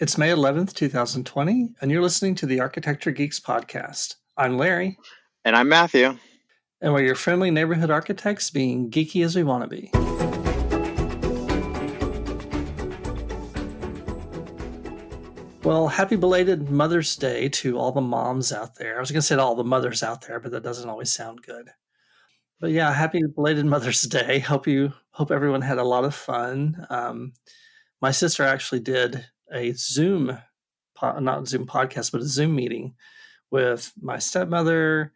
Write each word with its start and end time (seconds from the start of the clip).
It's 0.00 0.16
May 0.16 0.30
11th, 0.30 0.72
2020, 0.72 1.74
and 1.82 1.90
you're 1.90 2.00
listening 2.00 2.34
to 2.36 2.46
the 2.46 2.58
Architecture 2.58 3.10
Geeks 3.10 3.38
podcast. 3.38 4.14
I'm 4.34 4.56
Larry. 4.56 4.96
And 5.44 5.54
I'm 5.54 5.68
Matthew. 5.68 6.16
And 6.80 6.94
we're 6.94 7.02
your 7.02 7.14
friendly 7.14 7.50
neighborhood 7.50 7.90
architects 7.90 8.48
being 8.48 8.90
geeky 8.90 9.22
as 9.22 9.36
we 9.36 9.42
want 9.42 9.62
to 9.62 9.68
be. 9.68 9.90
Well, 15.64 15.86
happy 15.88 16.16
belated 16.16 16.70
Mother's 16.70 17.14
Day 17.14 17.50
to 17.50 17.76
all 17.78 17.92
the 17.92 18.00
moms 18.00 18.54
out 18.54 18.76
there. 18.76 18.96
I 18.96 19.00
was 19.00 19.10
going 19.10 19.20
to 19.20 19.26
say 19.26 19.36
to 19.36 19.42
all 19.42 19.54
the 19.54 19.64
mothers 19.64 20.02
out 20.02 20.26
there, 20.26 20.40
but 20.40 20.50
that 20.52 20.62
doesn't 20.62 20.88
always 20.88 21.12
sound 21.12 21.42
good. 21.42 21.68
But 22.58 22.70
yeah, 22.70 22.90
happy 22.90 23.20
belated 23.34 23.66
Mother's 23.66 24.00
Day. 24.00 24.38
Hope 24.38 24.66
you 24.66 24.94
hope 25.10 25.30
everyone 25.30 25.60
had 25.60 25.76
a 25.76 25.84
lot 25.84 26.04
of 26.04 26.14
fun. 26.14 26.86
Um, 26.88 27.34
my 28.00 28.12
sister 28.12 28.44
actually 28.44 28.80
did 28.80 29.26
a 29.52 29.72
Zoom, 29.72 30.38
not 31.02 31.48
Zoom 31.48 31.66
podcast, 31.66 32.12
but 32.12 32.20
a 32.20 32.26
Zoom 32.26 32.54
meeting 32.54 32.94
with 33.50 33.92
my 34.00 34.18
stepmother, 34.18 35.12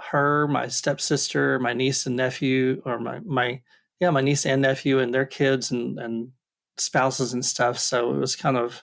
her, 0.00 0.48
my 0.48 0.68
stepsister, 0.68 1.58
my 1.58 1.72
niece 1.72 2.06
and 2.06 2.16
nephew, 2.16 2.82
or 2.84 2.98
my 2.98 3.20
my 3.20 3.60
yeah, 4.00 4.10
my 4.10 4.20
niece 4.20 4.46
and 4.46 4.62
nephew 4.62 4.98
and 4.98 5.14
their 5.14 5.26
kids 5.26 5.70
and 5.70 5.98
and 5.98 6.32
spouses 6.76 7.32
and 7.32 7.44
stuff. 7.44 7.78
So 7.78 8.12
it 8.14 8.18
was 8.18 8.36
kind 8.36 8.56
of 8.56 8.82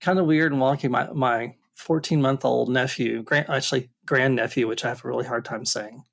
kind 0.00 0.18
of 0.18 0.26
weird 0.26 0.52
and 0.52 0.60
wonky. 0.60 0.90
My 0.90 1.10
my 1.12 1.54
14 1.74 2.20
month 2.20 2.44
old 2.44 2.68
nephew, 2.68 3.22
grand, 3.22 3.48
actually 3.48 3.90
grand 4.06 4.36
nephew, 4.36 4.68
which 4.68 4.84
I 4.84 4.88
have 4.88 5.04
a 5.04 5.08
really 5.08 5.24
hard 5.26 5.44
time 5.44 5.64
saying, 5.64 6.04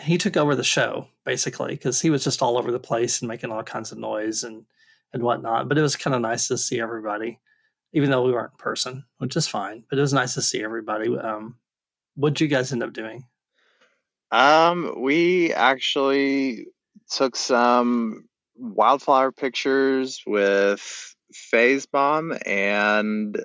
he 0.00 0.18
took 0.18 0.36
over 0.36 0.54
the 0.54 0.64
show 0.64 1.06
basically 1.24 1.74
because 1.74 2.00
he 2.00 2.10
was 2.10 2.24
just 2.24 2.42
all 2.42 2.58
over 2.58 2.72
the 2.72 2.80
place 2.80 3.20
and 3.20 3.28
making 3.28 3.50
all 3.50 3.62
kinds 3.62 3.92
of 3.92 3.98
noise 3.98 4.44
and 4.44 4.64
and 5.16 5.24
whatnot. 5.24 5.68
But 5.68 5.78
it 5.78 5.82
was 5.82 5.96
kind 5.96 6.14
of 6.14 6.20
nice 6.20 6.48
to 6.48 6.56
see 6.56 6.80
everybody, 6.80 7.40
even 7.92 8.10
though 8.10 8.22
we 8.22 8.32
weren't 8.32 8.52
in 8.52 8.58
person, 8.58 9.04
which 9.18 9.36
is 9.36 9.48
fine. 9.48 9.82
But 9.90 9.98
it 9.98 10.02
was 10.02 10.12
nice 10.12 10.34
to 10.34 10.42
see 10.42 10.62
everybody. 10.62 11.16
Um, 11.18 11.56
what 12.14 12.34
did 12.34 12.42
you 12.42 12.48
guys 12.48 12.72
end 12.72 12.82
up 12.82 12.92
doing? 12.92 13.24
Um, 14.30 15.02
we 15.02 15.52
actually 15.52 16.66
took 17.10 17.36
some 17.36 18.28
wildflower 18.56 19.32
pictures 19.32 20.22
with 20.26 21.14
phase 21.32 21.86
bomb 21.86 22.32
and 22.44 23.38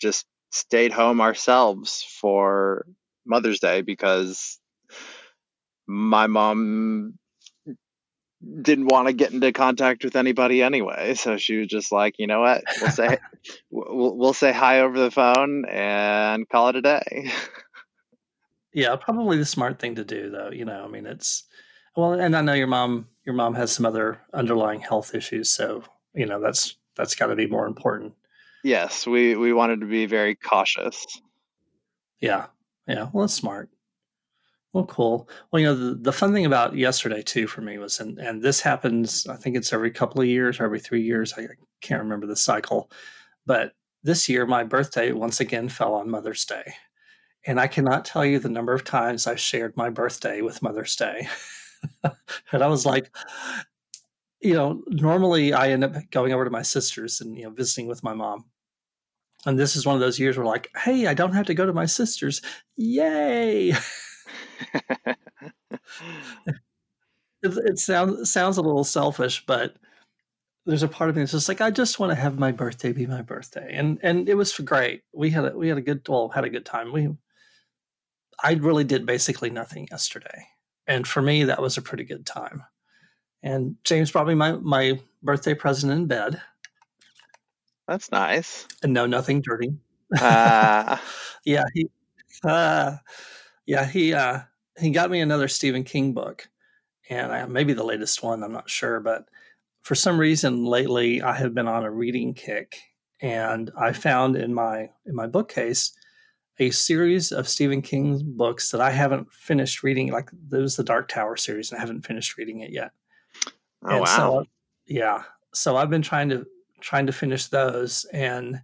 just 0.00 0.26
stayed 0.50 0.92
home 0.92 1.20
ourselves 1.20 2.04
for 2.20 2.86
Mother's 3.26 3.60
Day 3.60 3.82
because 3.82 4.58
my 5.86 6.26
mom 6.26 7.18
didn't 8.64 8.86
want 8.86 9.06
to 9.06 9.12
get 9.12 9.32
into 9.32 9.52
contact 9.52 10.04
with 10.04 10.16
anybody 10.16 10.62
anyway. 10.62 11.14
So 11.14 11.36
she 11.36 11.58
was 11.58 11.68
just 11.68 11.92
like, 11.92 12.18
you 12.18 12.26
know 12.26 12.40
what, 12.40 12.64
we'll 12.80 12.90
say 12.90 13.18
we'll, 13.70 14.16
we'll 14.16 14.32
say 14.32 14.52
hi 14.52 14.80
over 14.80 14.98
the 14.98 15.10
phone 15.10 15.64
and 15.66 16.48
call 16.48 16.68
it 16.68 16.76
a 16.76 16.82
day. 16.82 17.30
Yeah, 18.72 18.96
probably 18.96 19.38
the 19.38 19.44
smart 19.44 19.78
thing 19.78 19.94
to 19.94 20.04
do, 20.04 20.30
though. 20.30 20.50
You 20.50 20.64
know, 20.64 20.84
I 20.84 20.88
mean, 20.88 21.06
it's 21.06 21.44
well, 21.96 22.14
and 22.14 22.36
I 22.36 22.40
know 22.40 22.54
your 22.54 22.66
mom 22.66 23.06
your 23.24 23.34
mom 23.34 23.54
has 23.54 23.70
some 23.70 23.86
other 23.86 24.20
underlying 24.32 24.80
health 24.80 25.14
issues, 25.14 25.50
so 25.50 25.84
you 26.12 26.26
know 26.26 26.40
that's 26.40 26.76
that's 26.96 27.14
got 27.14 27.28
to 27.28 27.36
be 27.36 27.46
more 27.46 27.66
important. 27.66 28.14
Yes, 28.64 29.06
we 29.06 29.36
we 29.36 29.52
wanted 29.52 29.80
to 29.80 29.86
be 29.86 30.06
very 30.06 30.34
cautious. 30.34 31.06
Yeah, 32.20 32.46
yeah. 32.88 33.10
Well, 33.12 33.22
that's 33.22 33.34
smart. 33.34 33.70
Well, 34.74 34.86
cool. 34.86 35.28
Well, 35.52 35.60
you 35.60 35.66
know, 35.68 35.76
the, 35.76 35.94
the 35.94 36.12
fun 36.12 36.32
thing 36.32 36.46
about 36.46 36.76
yesterday 36.76 37.22
too 37.22 37.46
for 37.46 37.60
me 37.62 37.78
was, 37.78 38.00
and 38.00 38.18
and 38.18 38.42
this 38.42 38.60
happens, 38.60 39.24
I 39.28 39.36
think 39.36 39.56
it's 39.56 39.72
every 39.72 39.92
couple 39.92 40.20
of 40.20 40.26
years 40.26 40.58
or 40.58 40.64
every 40.64 40.80
three 40.80 41.02
years. 41.02 41.32
I 41.38 41.46
can't 41.80 42.02
remember 42.02 42.26
the 42.26 42.36
cycle, 42.36 42.90
but 43.46 43.74
this 44.02 44.28
year 44.28 44.46
my 44.46 44.64
birthday 44.64 45.12
once 45.12 45.38
again 45.40 45.68
fell 45.68 45.94
on 45.94 46.10
Mother's 46.10 46.44
Day, 46.44 46.74
and 47.46 47.60
I 47.60 47.68
cannot 47.68 48.04
tell 48.04 48.24
you 48.24 48.40
the 48.40 48.48
number 48.48 48.74
of 48.74 48.82
times 48.84 49.28
I've 49.28 49.40
shared 49.40 49.76
my 49.76 49.90
birthday 49.90 50.40
with 50.42 50.62
Mother's 50.62 50.96
Day, 50.96 51.28
and 52.52 52.62
I 52.62 52.66
was 52.66 52.84
like, 52.84 53.14
you 54.40 54.54
know, 54.54 54.82
normally 54.88 55.52
I 55.52 55.70
end 55.70 55.84
up 55.84 55.94
going 56.10 56.32
over 56.32 56.44
to 56.44 56.50
my 56.50 56.62
sister's 56.62 57.20
and 57.20 57.36
you 57.38 57.44
know 57.44 57.50
visiting 57.50 57.86
with 57.86 58.02
my 58.02 58.14
mom, 58.14 58.46
and 59.46 59.58
this 59.58 59.76
is 59.76 59.86
one 59.86 59.94
of 59.94 60.00
those 60.00 60.18
years 60.18 60.36
where 60.36 60.46
like, 60.46 60.68
hey, 60.76 61.06
I 61.06 61.14
don't 61.14 61.34
have 61.34 61.46
to 61.46 61.54
go 61.54 61.66
to 61.66 61.72
my 61.72 61.86
sister's, 61.86 62.42
yay. 62.76 63.72
it, 65.70 66.56
it 67.42 67.78
sounds 67.78 68.30
sounds 68.30 68.56
a 68.56 68.62
little 68.62 68.84
selfish, 68.84 69.44
but 69.46 69.76
there's 70.66 70.82
a 70.82 70.88
part 70.88 71.10
of 71.10 71.16
me 71.16 71.22
that's 71.22 71.32
just 71.32 71.48
like 71.48 71.60
I 71.60 71.70
just 71.70 72.00
want 72.00 72.10
to 72.12 72.16
have 72.16 72.38
my 72.38 72.52
birthday 72.52 72.92
be 72.92 73.06
my 73.06 73.22
birthday, 73.22 73.74
and 73.74 73.98
and 74.02 74.28
it 74.28 74.36
was 74.36 74.52
great. 74.58 75.02
We 75.14 75.30
had 75.30 75.46
a 75.46 75.56
we 75.58 75.68
had 75.68 75.78
a 75.78 75.82
good 75.82 76.06
well 76.08 76.28
had 76.30 76.44
a 76.44 76.50
good 76.50 76.66
time. 76.66 76.92
We 76.92 77.08
I 78.42 78.52
really 78.54 78.84
did 78.84 79.06
basically 79.06 79.50
nothing 79.50 79.88
yesterday, 79.90 80.46
and 80.86 81.06
for 81.06 81.22
me 81.22 81.44
that 81.44 81.62
was 81.62 81.76
a 81.76 81.82
pretty 81.82 82.04
good 82.04 82.26
time. 82.26 82.62
And 83.42 83.76
James 83.84 84.10
brought 84.12 84.26
me 84.28 84.34
my 84.34 84.52
my 84.54 85.00
birthday 85.22 85.54
present 85.54 85.92
in 85.92 86.06
bed. 86.06 86.42
That's 87.86 88.10
nice. 88.10 88.66
And 88.82 88.92
no, 88.92 89.06
nothing 89.06 89.42
dirty. 89.42 89.74
Uh. 90.18 90.96
yeah, 91.44 91.64
he. 91.74 91.88
Uh, 92.44 92.96
yeah, 93.66 93.86
he 93.86 94.14
uh, 94.14 94.40
he 94.78 94.90
got 94.90 95.10
me 95.10 95.20
another 95.20 95.48
Stephen 95.48 95.84
King 95.84 96.12
book, 96.12 96.48
and 97.08 97.32
I, 97.32 97.46
maybe 97.46 97.72
the 97.72 97.84
latest 97.84 98.22
one. 98.22 98.42
I'm 98.42 98.52
not 98.52 98.70
sure, 98.70 99.00
but 99.00 99.26
for 99.82 99.94
some 99.94 100.18
reason 100.18 100.64
lately, 100.64 101.22
I 101.22 101.34
have 101.34 101.54
been 101.54 101.68
on 101.68 101.84
a 101.84 101.90
reading 101.90 102.34
kick, 102.34 102.80
and 103.20 103.70
I 103.78 103.92
found 103.92 104.36
in 104.36 104.54
my 104.54 104.90
in 105.06 105.14
my 105.14 105.26
bookcase 105.26 105.92
a 106.58 106.70
series 106.70 107.32
of 107.32 107.48
Stephen 107.48 107.82
King's 107.82 108.22
books 108.22 108.70
that 108.70 108.80
I 108.80 108.90
haven't 108.90 109.32
finished 109.32 109.82
reading. 109.82 110.12
Like 110.12 110.30
there's 110.48 110.76
the 110.76 110.84
Dark 110.84 111.08
Tower 111.08 111.36
series, 111.36 111.70
and 111.70 111.78
I 111.78 111.80
haven't 111.80 112.06
finished 112.06 112.36
reading 112.36 112.60
it 112.60 112.70
yet. 112.70 112.92
Oh 113.84 113.90
and 113.90 114.00
wow! 114.00 114.04
So, 114.04 114.44
yeah, 114.86 115.22
so 115.52 115.76
I've 115.76 115.90
been 115.90 116.02
trying 116.02 116.28
to 116.30 116.46
trying 116.80 117.06
to 117.06 117.12
finish 117.12 117.46
those, 117.46 118.04
and 118.12 118.60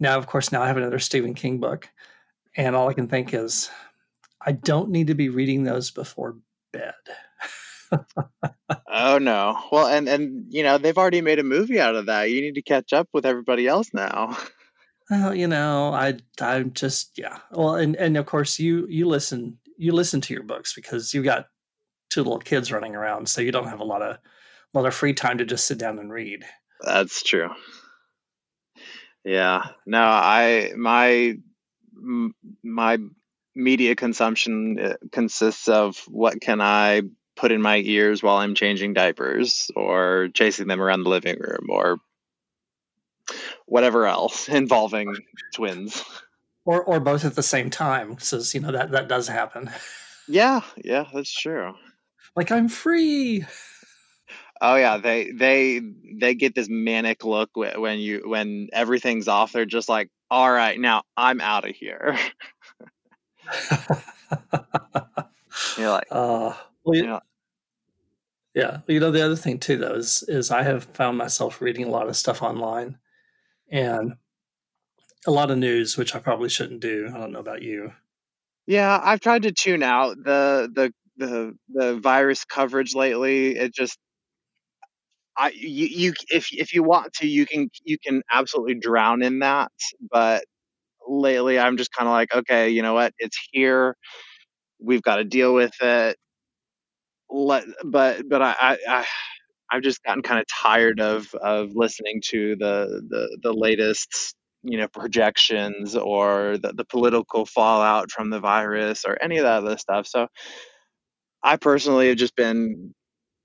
now, 0.00 0.18
of 0.18 0.26
course, 0.26 0.50
now 0.50 0.62
I 0.62 0.66
have 0.66 0.76
another 0.76 0.98
Stephen 0.98 1.34
King 1.34 1.58
book, 1.58 1.88
and 2.56 2.74
all 2.74 2.88
I 2.88 2.94
can 2.94 3.08
think 3.08 3.32
is, 3.32 3.70
I 4.44 4.52
don't 4.52 4.90
need 4.90 5.08
to 5.08 5.14
be 5.14 5.28
reading 5.28 5.64
those 5.64 5.90
before 5.90 6.36
bed. 6.72 6.94
oh 8.88 9.18
no. 9.18 9.58
Well, 9.70 9.86
and 9.86 10.08
and 10.08 10.46
you 10.48 10.62
know, 10.62 10.78
they've 10.78 10.98
already 10.98 11.20
made 11.20 11.38
a 11.38 11.44
movie 11.44 11.80
out 11.80 11.94
of 11.94 12.06
that. 12.06 12.30
You 12.30 12.40
need 12.40 12.54
to 12.54 12.62
catch 12.62 12.92
up 12.92 13.08
with 13.12 13.26
everybody 13.26 13.66
else 13.66 13.92
now. 13.92 14.36
Well, 15.10 15.34
you 15.34 15.46
know, 15.46 15.92
I 15.92 16.14
I'm 16.40 16.72
just 16.72 17.18
yeah. 17.18 17.38
Well, 17.50 17.74
and 17.74 17.94
and 17.96 18.16
of 18.16 18.24
course 18.24 18.58
you 18.58 18.86
you 18.88 19.06
listen 19.06 19.58
you 19.76 19.92
listen 19.92 20.22
to 20.22 20.32
your 20.32 20.44
books 20.44 20.72
because 20.72 21.12
you 21.12 21.22
got 21.22 21.48
two 22.08 22.22
little 22.22 22.38
kids 22.38 22.72
running 22.72 22.94
around, 22.94 23.28
so 23.28 23.42
you 23.42 23.52
don't 23.52 23.68
have 23.68 23.80
a 23.80 23.84
lot 23.84 24.00
of 24.00 24.16
a 24.16 24.78
lot 24.78 24.86
of 24.86 24.94
free 24.94 25.12
time 25.12 25.36
to 25.38 25.44
just 25.44 25.66
sit 25.66 25.76
down 25.76 25.98
and 25.98 26.10
read. 26.10 26.44
That's 26.80 27.22
true. 27.22 27.50
Yeah. 29.24 29.66
No, 29.86 30.00
I 30.00 30.72
my 30.74 31.36
my 32.62 32.98
media 33.54 33.94
consumption 33.94 34.78
uh, 34.78 34.94
consists 35.12 35.68
of 35.68 35.98
what 36.08 36.40
can 36.40 36.60
I 36.60 37.02
put 37.36 37.52
in 37.52 37.62
my 37.62 37.78
ears 37.78 38.22
while 38.22 38.36
I'm 38.36 38.54
changing 38.54 38.94
diapers 38.94 39.70
or 39.74 40.28
chasing 40.34 40.68
them 40.68 40.80
around 40.80 41.02
the 41.02 41.10
living 41.10 41.38
room 41.38 41.66
or 41.68 41.98
whatever 43.66 44.06
else 44.06 44.48
involving 44.48 45.14
twins. 45.54 46.02
Or 46.64 46.82
or 46.82 46.98
both 46.98 47.24
at 47.24 47.34
the 47.34 47.42
same 47.42 47.68
time 47.68 48.18
so 48.18 48.40
you 48.52 48.60
know 48.60 48.72
that 48.72 48.90
that 48.92 49.08
does 49.08 49.28
happen. 49.28 49.70
Yeah 50.26 50.62
yeah 50.82 51.04
that's 51.12 51.32
true. 51.32 51.74
Like 52.36 52.50
i'm 52.50 52.68
free! 52.68 53.44
Oh 54.60 54.76
yeah 54.76 54.96
they 54.96 55.30
they 55.30 55.82
they 56.20 56.34
get 56.34 56.54
this 56.54 56.68
manic 56.70 57.24
look 57.24 57.50
when 57.54 57.98
you 57.98 58.22
when 58.24 58.68
everything's 58.72 59.28
off 59.28 59.52
they're 59.52 59.66
just 59.66 59.88
like 59.88 60.08
all 60.30 60.50
right 60.50 60.80
now 60.80 61.02
i'm 61.16 61.40
out 61.40 61.68
of 61.68 61.74
here 61.76 62.16
You're 65.76 65.90
like, 65.90 66.06
uh, 66.10 66.54
well, 66.84 66.94
you, 66.94 67.18
yeah. 68.54 68.78
You 68.86 69.00
know, 69.00 69.10
the 69.10 69.24
other 69.24 69.36
thing 69.36 69.58
too, 69.58 69.76
though, 69.76 69.94
is 69.94 70.22
is 70.28 70.50
I 70.50 70.62
have 70.62 70.84
found 70.84 71.18
myself 71.18 71.60
reading 71.60 71.84
a 71.84 71.90
lot 71.90 72.08
of 72.08 72.16
stuff 72.16 72.42
online, 72.42 72.98
and 73.70 74.14
a 75.26 75.30
lot 75.30 75.50
of 75.50 75.58
news, 75.58 75.96
which 75.96 76.14
I 76.14 76.18
probably 76.18 76.48
shouldn't 76.48 76.80
do. 76.80 77.10
I 77.14 77.18
don't 77.18 77.32
know 77.32 77.40
about 77.40 77.62
you. 77.62 77.92
Yeah, 78.66 78.98
I've 79.02 79.20
tried 79.20 79.42
to 79.42 79.52
tune 79.52 79.82
out 79.82 80.16
the 80.16 80.70
the 80.74 80.92
the 81.16 81.56
the 81.68 81.98
virus 82.00 82.44
coverage 82.44 82.94
lately. 82.94 83.56
It 83.56 83.74
just 83.74 83.98
I 85.36 85.50
you, 85.50 85.86
you 85.86 86.14
if 86.30 86.52
if 86.52 86.74
you 86.74 86.82
want 86.82 87.12
to, 87.14 87.26
you 87.26 87.46
can 87.46 87.68
you 87.84 87.98
can 87.98 88.22
absolutely 88.32 88.74
drown 88.74 89.22
in 89.22 89.40
that, 89.40 89.72
but 90.10 90.44
lately 91.08 91.58
I'm 91.58 91.76
just 91.76 91.92
kind 91.92 92.08
of 92.08 92.12
like, 92.12 92.34
okay, 92.34 92.70
you 92.70 92.82
know 92.82 92.94
what? 92.94 93.12
It's 93.18 93.38
here. 93.52 93.96
We've 94.80 95.02
got 95.02 95.16
to 95.16 95.24
deal 95.24 95.54
with 95.54 95.74
it. 95.80 96.16
Let, 97.30 97.64
but 97.84 98.28
but 98.28 98.42
I, 98.42 98.78
I 98.88 99.06
I've 99.70 99.82
just 99.82 100.02
gotten 100.04 100.22
kind 100.22 100.40
of 100.40 100.46
tired 100.46 101.00
of 101.00 101.34
of 101.34 101.70
listening 101.74 102.20
to 102.26 102.56
the 102.56 103.02
the, 103.08 103.38
the 103.42 103.52
latest 103.52 104.34
you 104.62 104.78
know 104.78 104.88
projections 104.88 105.96
or 105.96 106.58
the, 106.58 106.72
the 106.72 106.84
political 106.84 107.46
fallout 107.46 108.10
from 108.10 108.30
the 108.30 108.40
virus 108.40 109.04
or 109.06 109.18
any 109.22 109.38
of 109.38 109.44
that 109.44 109.64
other 109.64 109.78
stuff. 109.78 110.06
So 110.06 110.28
I 111.42 111.56
personally 111.56 112.08
have 112.08 112.16
just 112.18 112.36
been 112.36 112.94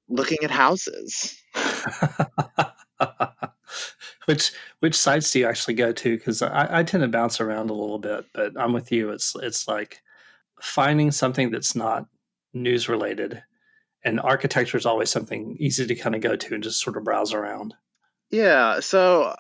looking 0.08 0.40
at 0.44 0.52
houses. 0.52 1.38
which 4.30 4.52
which 4.80 4.96
sites 4.96 5.32
do 5.32 5.40
you 5.40 5.48
actually 5.48 5.74
go 5.74 5.92
to? 5.92 6.16
Because 6.16 6.44
I, 6.44 6.68
I 6.70 6.84
tend 6.84 7.02
to 7.02 7.08
bounce 7.08 7.42
around 7.42 7.72
a 7.72 7.74
little 7.74 7.98
bit, 7.98 8.26
but 8.32 8.54
I'm 8.56 8.74
with 8.74 8.92
you. 8.92 9.10
It's 9.10 9.36
it's 9.42 9.68
like 9.68 10.04
finding 10.62 11.10
something 11.10 11.50
that's 11.50 11.76
not 11.76 12.06
news 12.54 12.88
related, 12.88 13.42
and 14.06 14.20
architecture 14.20 14.78
is 14.78 14.86
always 14.86 15.10
something 15.10 15.58
easy 15.60 15.88
to 15.88 15.96
kind 15.96 16.14
of 16.14 16.22
go 16.22 16.36
to 16.36 16.54
and 16.54 16.64
just 16.64 16.80
sort 16.80 16.96
of 16.96 17.06
browse 17.06 17.34
around. 17.34 17.74
Yeah, 18.30 18.82
so 18.82 19.36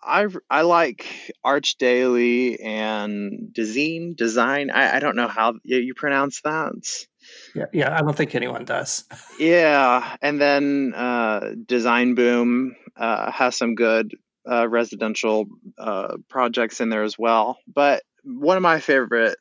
I 0.00 0.28
I 0.48 0.62
like 0.62 1.32
Arch 1.42 1.76
Daily 1.78 2.60
and 2.60 3.52
Design 3.52 4.14
Design. 4.16 4.70
I, 4.70 4.98
I 4.98 5.00
don't 5.00 5.16
know 5.16 5.26
how 5.26 5.54
you 5.64 5.94
pronounce 5.94 6.42
that. 6.42 7.06
Yeah, 7.54 7.66
yeah, 7.72 7.96
I 7.96 8.00
don't 8.00 8.16
think 8.16 8.34
anyone 8.34 8.64
does. 8.64 9.04
yeah, 9.38 10.16
and 10.22 10.40
then 10.40 10.94
uh, 10.94 11.54
Design 11.66 12.14
Boom 12.14 12.74
uh, 12.96 13.30
has 13.30 13.56
some 13.56 13.74
good 13.74 14.14
uh, 14.50 14.68
residential 14.68 15.46
uh, 15.78 16.16
projects 16.28 16.80
in 16.80 16.88
there 16.88 17.02
as 17.02 17.18
well. 17.18 17.58
But 17.72 18.02
one 18.24 18.56
of 18.56 18.62
my 18.62 18.80
favorite 18.80 19.36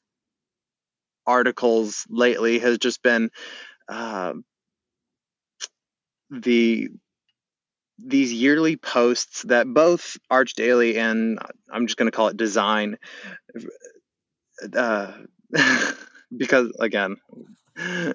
articles 1.26 2.06
lately 2.10 2.60
has 2.60 2.78
just 2.78 3.02
been 3.02 3.30
uh, 3.88 4.34
the 6.30 6.90
these 8.04 8.34
yearly 8.34 8.78
posts 8.78 9.44
that 9.44 9.68
both 9.68 10.18
Arch 10.30 10.54
Daily 10.56 10.98
and 10.98 11.40
I'm 11.72 11.86
just 11.86 11.98
going 11.98 12.10
to 12.10 12.16
call 12.16 12.30
it 12.30 12.38
Design, 12.38 12.98
uh, 14.76 15.14
because 16.36 16.76
again, 16.80 17.18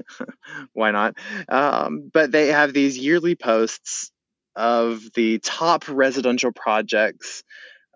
why 0.73 0.91
not? 0.91 1.17
Um, 1.49 2.11
but 2.13 2.33
they 2.33 2.49
have 2.49 2.73
these 2.73 2.99
yearly 2.99 3.35
posts 3.35 4.11
of 4.55 5.03
the 5.15 5.39
top 5.39 5.85
residential 5.89 6.53
projects 6.53 7.45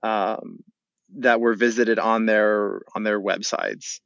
um, 0.03 0.62
that 1.19 1.41
were 1.41 1.55
visited 1.55 1.99
on 1.99 2.27
their 2.27 2.83
on 2.95 3.03
their 3.03 3.21
websites 3.21 4.01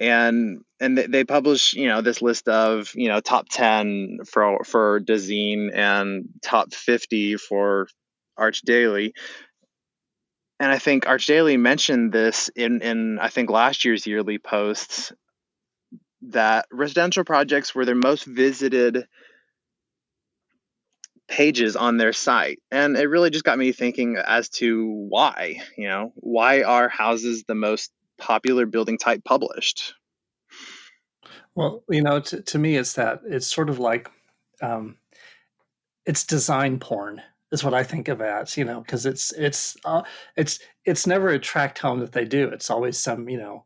and 0.00 0.60
and 0.80 0.96
they 0.96 1.24
publish 1.24 1.74
you 1.74 1.88
know 1.88 2.00
this 2.02 2.22
list 2.22 2.48
of 2.48 2.92
you 2.94 3.08
know 3.08 3.20
top 3.20 3.48
10 3.50 4.18
for 4.30 4.62
for 4.64 5.00
Dezeen 5.00 5.70
and 5.74 6.28
top 6.42 6.72
50 6.72 7.36
for 7.36 7.88
Arch 8.36 8.62
Daily 8.62 9.14
and 10.60 10.70
I 10.70 10.78
think 10.78 11.06
Arch 11.06 11.26
Daily 11.26 11.56
mentioned 11.56 12.12
this 12.12 12.48
in 12.54 12.82
in 12.82 13.18
I 13.18 13.28
think 13.28 13.50
last 13.50 13.84
year's 13.84 14.06
yearly 14.06 14.38
posts 14.38 15.12
that 16.22 16.66
residential 16.70 17.24
projects 17.24 17.74
were 17.74 17.84
their 17.84 17.94
most 17.94 18.24
visited 18.24 19.06
pages 21.28 21.76
on 21.76 21.98
their 21.98 22.12
site 22.12 22.58
and 22.70 22.96
it 22.96 23.04
really 23.06 23.28
just 23.28 23.44
got 23.44 23.58
me 23.58 23.70
thinking 23.70 24.16
as 24.16 24.48
to 24.48 24.86
why 25.10 25.60
you 25.76 25.86
know 25.86 26.10
why 26.16 26.62
are 26.62 26.88
houses 26.88 27.44
the 27.44 27.54
most 27.54 27.92
popular 28.18 28.66
building 28.66 28.98
type 28.98 29.24
published? 29.24 29.94
Well, 31.54 31.82
you 31.88 32.02
know, 32.02 32.20
to, 32.20 32.42
to 32.42 32.58
me, 32.58 32.76
it's 32.76 32.92
that 32.94 33.22
it's 33.26 33.46
sort 33.46 33.70
of 33.70 33.78
like 33.78 34.10
um, 34.60 34.98
it's 36.04 36.24
design 36.24 36.78
porn 36.78 37.22
is 37.50 37.64
what 37.64 37.74
I 37.74 37.82
think 37.82 38.08
of 38.08 38.20
as, 38.20 38.56
you 38.56 38.64
know, 38.64 38.80
because 38.80 39.06
it's 39.06 39.32
it's 39.32 39.76
uh, 39.84 40.02
it's 40.36 40.58
it's 40.84 41.06
never 41.06 41.30
a 41.30 41.38
tract 41.38 41.78
home 41.78 42.00
that 42.00 42.12
they 42.12 42.24
do. 42.24 42.48
It's 42.48 42.70
always 42.70 42.98
some 42.98 43.28
you 43.28 43.38
know 43.38 43.64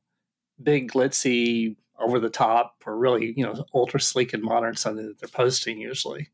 big 0.63 0.93
glitzy 0.93 1.77
over 2.03 2.19
the 2.19 2.31
top 2.31 2.77
or 2.87 2.97
really 2.97 3.33
you 3.37 3.45
know 3.45 3.65
ultra 3.75 4.01
sleek 4.01 4.33
and 4.33 4.43
modern 4.43 4.77
something 4.77 5.07
that 5.07 5.19
they're 5.19 5.29
posting 5.29 5.79
usually. 5.79 6.29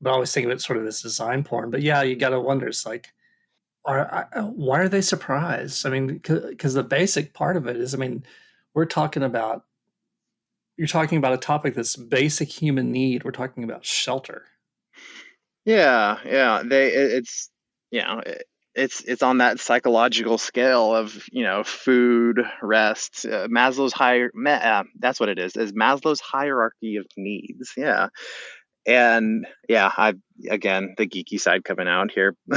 But 0.00 0.10
I 0.10 0.14
always 0.14 0.32
think 0.32 0.46
of 0.46 0.52
it 0.52 0.60
sort 0.60 0.78
of 0.78 0.86
as 0.86 1.00
design 1.00 1.44
porn. 1.44 1.70
But 1.70 1.82
yeah, 1.82 2.02
you 2.02 2.16
got 2.16 2.30
to 2.30 2.40
wonder. 2.40 2.66
It's 2.68 2.86
like 2.86 3.12
are 3.86 4.28
uh, 4.34 4.42
why 4.42 4.80
are 4.80 4.88
they 4.88 5.00
surprised? 5.00 5.86
I 5.86 5.90
mean, 5.90 6.18
because 6.18 6.74
the 6.74 6.82
basic 6.82 7.32
part 7.32 7.56
of 7.56 7.66
it 7.66 7.76
is, 7.76 7.94
I 7.94 7.98
mean, 7.98 8.24
we're 8.74 8.84
talking 8.84 9.22
about 9.22 9.64
you're 10.76 10.88
talking 10.88 11.18
about 11.18 11.32
a 11.32 11.38
topic 11.38 11.74
that's 11.74 11.96
basic 11.96 12.48
human 12.48 12.92
need. 12.92 13.24
We're 13.24 13.30
talking 13.30 13.64
about 13.64 13.84
shelter. 13.84 14.44
Yeah, 15.64 16.18
yeah. 16.24 16.62
They 16.64 16.88
it, 16.88 17.12
it's 17.12 17.50
know 18.02 18.20
it, 18.26 18.44
it's 18.76 19.00
it's 19.00 19.22
on 19.22 19.38
that 19.38 19.58
psychological 19.58 20.38
scale 20.38 20.94
of 20.94 21.26
you 21.32 21.42
know 21.42 21.64
food, 21.64 22.40
rest, 22.62 23.24
uh, 23.26 23.48
Maslow's 23.48 23.92
higher. 23.92 24.30
Uh, 24.46 24.84
that's 24.98 25.18
what 25.18 25.28
it 25.30 25.38
is. 25.38 25.56
Is 25.56 25.72
Maslow's 25.72 26.20
hierarchy 26.20 26.96
of 26.96 27.06
needs? 27.16 27.72
Yeah, 27.76 28.08
and 28.86 29.46
yeah, 29.68 29.90
I 29.96 30.14
again 30.48 30.94
the 30.98 31.06
geeky 31.06 31.40
side 31.40 31.64
coming 31.64 31.88
out 31.88 32.10
here. 32.12 32.36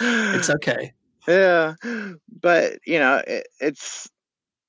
it's 0.00 0.50
okay. 0.50 0.92
Yeah, 1.26 1.76
but 2.42 2.80
you 2.86 2.98
know, 2.98 3.22
it, 3.26 3.46
it's 3.58 4.10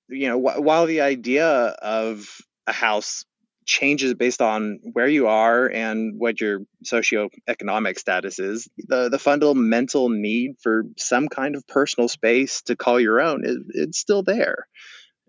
you 0.07 0.29
know, 0.29 0.39
wh- 0.39 0.61
while 0.61 0.85
the 0.85 1.01
idea 1.01 1.45
of 1.45 2.25
a 2.65 2.71
house 2.71 3.25
changes 3.65 4.13
based 4.13 4.41
on 4.41 4.79
where 4.93 5.07
you 5.07 5.27
are 5.27 5.67
and 5.67 6.13
what 6.17 6.39
your 6.39 6.61
socioeconomic 6.83 7.97
status 7.97 8.39
is, 8.39 8.67
the 8.77 9.09
the 9.09 9.19
fundamental 9.19 10.09
need 10.09 10.55
for 10.61 10.83
some 10.97 11.27
kind 11.27 11.55
of 11.55 11.67
personal 11.67 12.07
space 12.07 12.61
to 12.63 12.75
call 12.75 12.99
your 12.99 13.19
own 13.19 13.43
is 13.43 13.57
it's 13.69 13.99
still 13.99 14.23
there. 14.23 14.67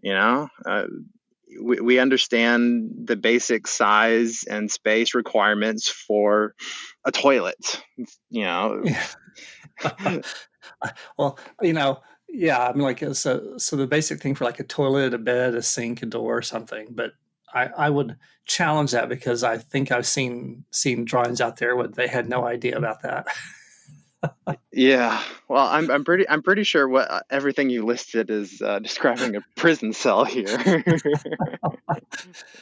You 0.03 0.13
know, 0.13 0.49
uh, 0.65 0.85
we, 1.63 1.81
we 1.81 1.99
understand 1.99 2.91
the 3.05 3.17
basic 3.17 3.67
size 3.67 4.45
and 4.49 4.71
space 4.71 5.15
requirements 5.15 5.89
for 5.89 6.55
a 7.05 7.13
toilet 7.13 7.83
you 8.31 8.45
know 8.45 8.83
well 11.19 11.39
you 11.63 11.73
know 11.73 12.01
yeah 12.29 12.69
i'm 12.69 12.81
like 12.81 13.03
so 13.13 13.57
so 13.57 13.77
the 13.77 13.87
basic 13.87 14.21
thing 14.21 14.35
for 14.35 14.45
like 14.45 14.61
a 14.61 14.65
toilet 14.65 15.15
a 15.15 15.19
bed 15.19 15.55
a 15.55 15.63
sink 15.63 16.03
a 16.03 16.07
door 16.07 16.39
or 16.39 16.43
something 16.43 16.89
but 16.91 17.13
i 17.55 17.67
i 17.77 17.91
would 17.91 18.17
challenge 18.45 18.93
that 18.93 19.09
because 19.09 19.43
i 19.43 19.57
think 19.57 19.91
i've 19.91 20.07
seen 20.07 20.65
seen 20.71 21.05
drawings 21.05 21.41
out 21.41 21.57
there 21.57 21.77
where 21.77 21.89
they 21.89 22.07
had 22.07 22.29
no 22.29 22.47
idea 22.47 22.77
about 22.77 23.03
that 23.03 23.27
yeah, 24.73 25.23
well, 25.49 25.67
I'm 25.67 25.91
I'm 25.91 26.05
pretty 26.05 26.29
I'm 26.29 26.43
pretty 26.43 26.65
sure 26.65 26.89
what 26.89 27.11
uh, 27.11 27.21
everything 27.31 27.71
you 27.71 27.85
listed 27.85 28.31
is 28.31 28.63
uh, 28.63 28.79
describing 28.79 29.37
a 29.37 29.41
prison 29.57 29.93
cell 29.93 30.25
here. 30.25 30.47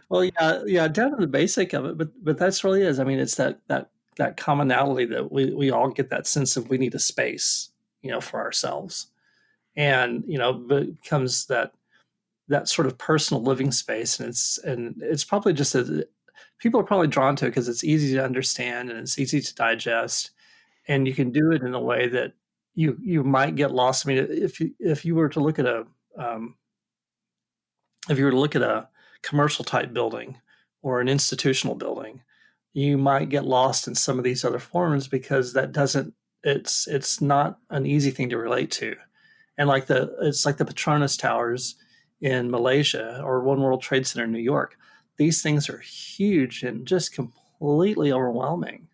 well, 0.08 0.24
yeah, 0.24 0.62
yeah, 0.66 0.88
down 0.88 1.12
to 1.12 1.16
the 1.16 1.26
basic 1.26 1.72
of 1.72 1.84
it, 1.84 1.98
but 1.98 2.08
but 2.22 2.38
that's 2.38 2.64
really 2.64 2.82
is. 2.82 2.98
I 2.98 3.04
mean, 3.04 3.18
it's 3.18 3.36
that 3.36 3.60
that 3.68 3.90
that 4.16 4.36
commonality 4.36 5.06
that 5.06 5.30
we 5.32 5.54
we 5.54 5.70
all 5.70 5.90
get 5.90 6.10
that 6.10 6.26
sense 6.26 6.56
of 6.56 6.68
we 6.68 6.78
need 6.78 6.94
a 6.94 7.00
space, 7.00 7.70
you 8.02 8.10
know, 8.10 8.20
for 8.20 8.40
ourselves, 8.40 9.08
and 9.76 10.24
you 10.26 10.38
know, 10.38 10.52
becomes 10.52 11.46
that 11.46 11.72
that 12.48 12.68
sort 12.68 12.86
of 12.86 12.98
personal 12.98 13.42
living 13.42 13.72
space, 13.72 14.20
and 14.20 14.28
it's 14.28 14.58
and 14.58 14.96
it's 15.00 15.24
probably 15.24 15.52
just 15.52 15.74
a 15.74 16.06
people 16.58 16.80
are 16.80 16.84
probably 16.84 17.08
drawn 17.08 17.36
to 17.36 17.46
it 17.46 17.50
because 17.50 17.68
it's 17.68 17.84
easy 17.84 18.14
to 18.14 18.24
understand 18.24 18.90
and 18.90 18.98
it's 18.98 19.18
easy 19.18 19.40
to 19.40 19.54
digest 19.54 20.30
and 20.88 21.06
you 21.06 21.14
can 21.14 21.30
do 21.30 21.52
it 21.52 21.62
in 21.62 21.74
a 21.74 21.80
way 21.80 22.08
that 22.08 22.32
you 22.74 22.96
you 23.00 23.22
might 23.22 23.54
get 23.56 23.72
lost. 23.72 24.06
I 24.06 24.08
mean, 24.08 24.26
if 24.30 24.60
you 24.60 24.72
if 24.78 25.04
you 25.04 25.14
were 25.14 25.28
to 25.30 25.40
look 25.40 25.58
at 25.58 25.66
a 25.66 25.86
um, 26.18 26.56
if 28.08 28.18
you 28.18 28.24
were 28.24 28.30
to 28.30 28.38
look 28.38 28.56
at 28.56 28.62
a 28.62 28.88
commercial 29.22 29.64
type 29.64 29.92
building 29.92 30.38
or 30.82 31.00
an 31.00 31.08
institutional 31.08 31.74
building, 31.74 32.22
you 32.72 32.98
might 32.98 33.28
get 33.28 33.44
lost 33.44 33.88
in 33.88 33.94
some 33.94 34.18
of 34.18 34.24
these 34.24 34.44
other 34.44 34.58
forms 34.58 35.08
because 35.08 35.52
that 35.52 35.72
doesn't 35.72 36.14
it's 36.42 36.86
it's 36.86 37.20
not 37.20 37.58
an 37.70 37.86
easy 37.86 38.10
thing 38.10 38.28
to 38.30 38.38
relate 38.38 38.70
to. 38.72 38.96
And 39.56 39.68
like 39.68 39.86
the 39.86 40.14
it's 40.22 40.44
like 40.44 40.56
the 40.56 40.64
Petronas 40.64 41.18
Towers 41.18 41.76
in 42.24 42.50
Malaysia 42.50 43.20
or 43.22 43.42
One 43.42 43.60
World 43.60 43.82
Trade 43.82 44.06
Center 44.06 44.24
in 44.24 44.32
New 44.32 44.38
York. 44.38 44.78
These 45.18 45.42
things 45.42 45.68
are 45.68 45.78
huge 45.78 46.62
and 46.62 46.86
just 46.86 47.14
completely 47.14 48.12
overwhelming. 48.12 48.88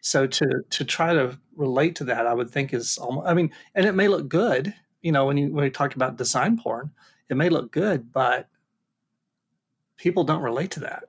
So 0.00 0.28
to 0.28 0.46
to 0.70 0.84
try 0.84 1.12
to 1.12 1.36
relate 1.56 1.96
to 1.96 2.04
that, 2.04 2.28
I 2.28 2.32
would 2.32 2.48
think 2.48 2.72
is 2.72 2.96
almost, 2.96 3.26
I 3.26 3.34
mean, 3.34 3.50
and 3.74 3.86
it 3.86 3.96
may 3.96 4.06
look 4.06 4.28
good, 4.28 4.72
you 5.02 5.10
know, 5.10 5.26
when 5.26 5.36
you 5.36 5.52
when 5.52 5.64
you 5.64 5.70
talk 5.70 5.96
about 5.96 6.16
design 6.16 6.58
porn, 6.58 6.92
it 7.28 7.36
may 7.36 7.48
look 7.48 7.72
good, 7.72 8.12
but 8.12 8.46
people 9.96 10.22
don't 10.22 10.42
relate 10.42 10.70
to 10.72 10.80
that. 10.80 11.04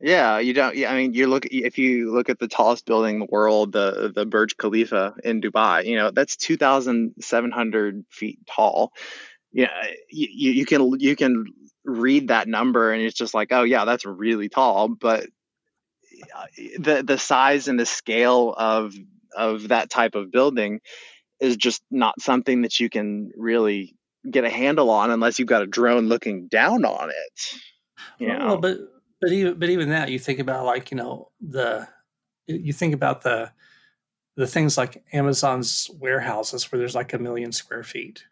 Yeah, 0.00 0.38
you 0.38 0.52
don't. 0.54 0.76
Yeah, 0.76 0.92
I 0.92 0.96
mean, 0.96 1.12
you 1.12 1.26
look 1.26 1.46
if 1.46 1.76
you 1.76 2.14
look 2.14 2.28
at 2.28 2.38
the 2.38 2.48
tallest 2.48 2.86
building 2.86 3.14
in 3.14 3.20
the 3.20 3.28
world, 3.30 3.72
the 3.72 4.12
the 4.14 4.24
Burj 4.24 4.56
Khalifa 4.56 5.14
in 5.24 5.40
Dubai. 5.40 5.86
You 5.86 5.96
know, 5.96 6.10
that's 6.12 6.36
two 6.36 6.56
thousand 6.56 7.14
seven 7.20 7.50
hundred 7.50 8.04
feet 8.10 8.38
tall. 8.46 8.92
Yeah, 9.54 9.70
you, 10.10 10.50
you 10.50 10.66
can 10.66 10.98
you 11.00 11.16
can 11.16 11.46
read 11.84 12.28
that 12.28 12.48
number 12.48 12.92
and 12.92 13.02
it's 13.02 13.16
just 13.16 13.34
like, 13.34 13.52
oh 13.52 13.62
yeah, 13.62 13.84
that's 13.84 14.04
really 14.04 14.48
tall. 14.48 14.88
But 14.88 15.26
uh, 16.34 16.46
the 16.78 17.02
the 17.02 17.18
size 17.18 17.68
and 17.68 17.78
the 17.78 17.86
scale 17.86 18.52
of 18.56 18.94
of 19.36 19.68
that 19.68 19.90
type 19.90 20.16
of 20.16 20.30
building 20.32 20.80
is 21.40 21.56
just 21.56 21.82
not 21.90 22.20
something 22.20 22.62
that 22.62 22.80
you 22.80 22.90
can 22.90 23.30
really 23.36 23.96
get 24.28 24.44
a 24.44 24.50
handle 24.50 24.90
on 24.90 25.10
unless 25.10 25.38
you've 25.38 25.48
got 25.48 25.62
a 25.62 25.66
drone 25.66 26.08
looking 26.08 26.48
down 26.48 26.84
on 26.84 27.10
it. 27.10 27.60
Know? 28.20 28.46
Well, 28.46 28.58
but 28.58 28.78
but 29.20 29.32
even 29.32 29.58
but 29.58 29.70
even 29.70 29.90
that 29.90 30.10
you 30.10 30.18
think 30.18 30.40
about 30.40 30.66
like 30.66 30.90
you 30.90 30.96
know 30.96 31.30
the 31.40 31.86
you 32.46 32.72
think 32.72 32.94
about 32.94 33.22
the 33.22 33.52
the 34.36 34.46
things 34.46 34.76
like 34.76 35.04
Amazon's 35.12 35.90
warehouses 36.00 36.70
where 36.70 36.78
there's 36.78 36.94
like 36.94 37.12
a 37.12 37.18
million 37.18 37.52
square 37.52 37.84
feet. 37.84 38.24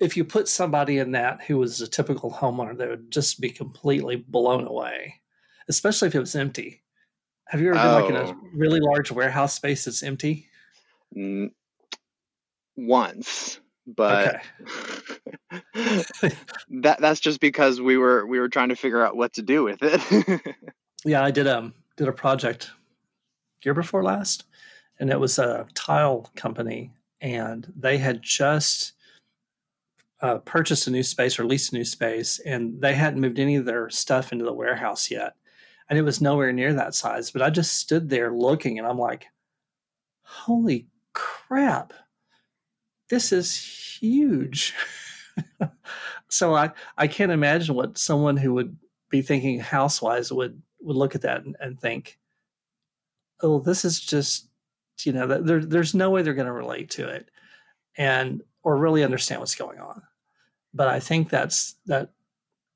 If 0.00 0.16
you 0.16 0.24
put 0.24 0.48
somebody 0.48 0.98
in 0.98 1.12
that 1.12 1.42
who 1.42 1.58
was 1.58 1.80
a 1.80 1.88
typical 1.88 2.30
homeowner, 2.30 2.76
they 2.76 2.88
would 2.88 3.10
just 3.10 3.40
be 3.40 3.50
completely 3.50 4.16
blown 4.16 4.66
away, 4.66 5.20
especially 5.68 6.08
if 6.08 6.14
it 6.14 6.20
was 6.20 6.34
empty. 6.34 6.82
Have 7.48 7.60
you 7.60 7.70
ever 7.70 7.78
been 7.78 7.86
oh. 7.86 8.00
like 8.00 8.10
in 8.10 8.16
a 8.16 8.30
oh. 8.30 8.36
really 8.54 8.80
large 8.80 9.10
warehouse 9.10 9.54
space 9.54 9.84
that's 9.84 10.02
empty? 10.02 10.48
Once, 12.76 13.60
but 13.86 14.40
okay. 14.72 16.32
that 16.70 17.00
that's 17.00 17.20
just 17.20 17.40
because 17.40 17.80
we 17.80 17.96
were 17.96 18.26
we 18.26 18.40
were 18.40 18.48
trying 18.48 18.70
to 18.70 18.76
figure 18.76 19.04
out 19.04 19.16
what 19.16 19.34
to 19.34 19.42
do 19.42 19.62
with 19.62 19.78
it. 19.82 20.56
yeah, 21.04 21.22
I 21.22 21.30
did 21.30 21.46
um 21.46 21.74
did 21.96 22.08
a 22.08 22.12
project 22.12 22.70
year 23.62 23.74
before 23.74 24.02
last, 24.02 24.44
and 24.98 25.10
it 25.10 25.20
was 25.20 25.38
a 25.38 25.66
tile 25.74 26.30
company, 26.34 26.92
and 27.20 27.72
they 27.76 27.98
had 27.98 28.22
just 28.22 28.93
uh, 30.24 30.38
purchased 30.38 30.86
a 30.86 30.90
new 30.90 31.02
space 31.02 31.38
or 31.38 31.44
leased 31.44 31.74
a 31.74 31.76
new 31.76 31.84
space, 31.84 32.38
and 32.46 32.80
they 32.80 32.94
hadn't 32.94 33.20
moved 33.20 33.38
any 33.38 33.56
of 33.56 33.66
their 33.66 33.90
stuff 33.90 34.32
into 34.32 34.42
the 34.42 34.54
warehouse 34.54 35.10
yet, 35.10 35.34
and 35.90 35.98
it 35.98 36.02
was 36.02 36.22
nowhere 36.22 36.50
near 36.50 36.72
that 36.72 36.94
size. 36.94 37.30
But 37.30 37.42
I 37.42 37.50
just 37.50 37.74
stood 37.74 38.08
there 38.08 38.32
looking, 38.32 38.78
and 38.78 38.88
I'm 38.88 38.98
like, 38.98 39.26
"Holy 40.22 40.86
crap! 41.12 41.92
This 43.10 43.32
is 43.32 43.54
huge." 44.00 44.72
so 46.30 46.54
I 46.54 46.70
I 46.96 47.06
can't 47.06 47.30
imagine 47.30 47.74
what 47.74 47.98
someone 47.98 48.38
who 48.38 48.54
would 48.54 48.78
be 49.10 49.20
thinking 49.20 49.60
housewise 49.60 50.32
would 50.32 50.62
would 50.80 50.96
look 50.96 51.14
at 51.14 51.20
that 51.20 51.44
and, 51.44 51.54
and 51.60 51.78
think, 51.78 52.18
"Oh, 53.42 53.58
this 53.58 53.84
is 53.84 54.00
just 54.00 54.48
you 55.02 55.12
know 55.12 55.26
there, 55.26 55.62
there's 55.62 55.94
no 55.94 56.08
way 56.08 56.22
they're 56.22 56.32
going 56.32 56.46
to 56.46 56.52
relate 56.52 56.88
to 56.92 57.08
it 57.08 57.28
and 57.98 58.42
or 58.62 58.78
really 58.78 59.04
understand 59.04 59.40
what's 59.40 59.54
going 59.54 59.80
on 59.80 60.00
but 60.74 60.88
i 60.88 61.00
think 61.00 61.30
that's 61.30 61.76
that 61.86 62.10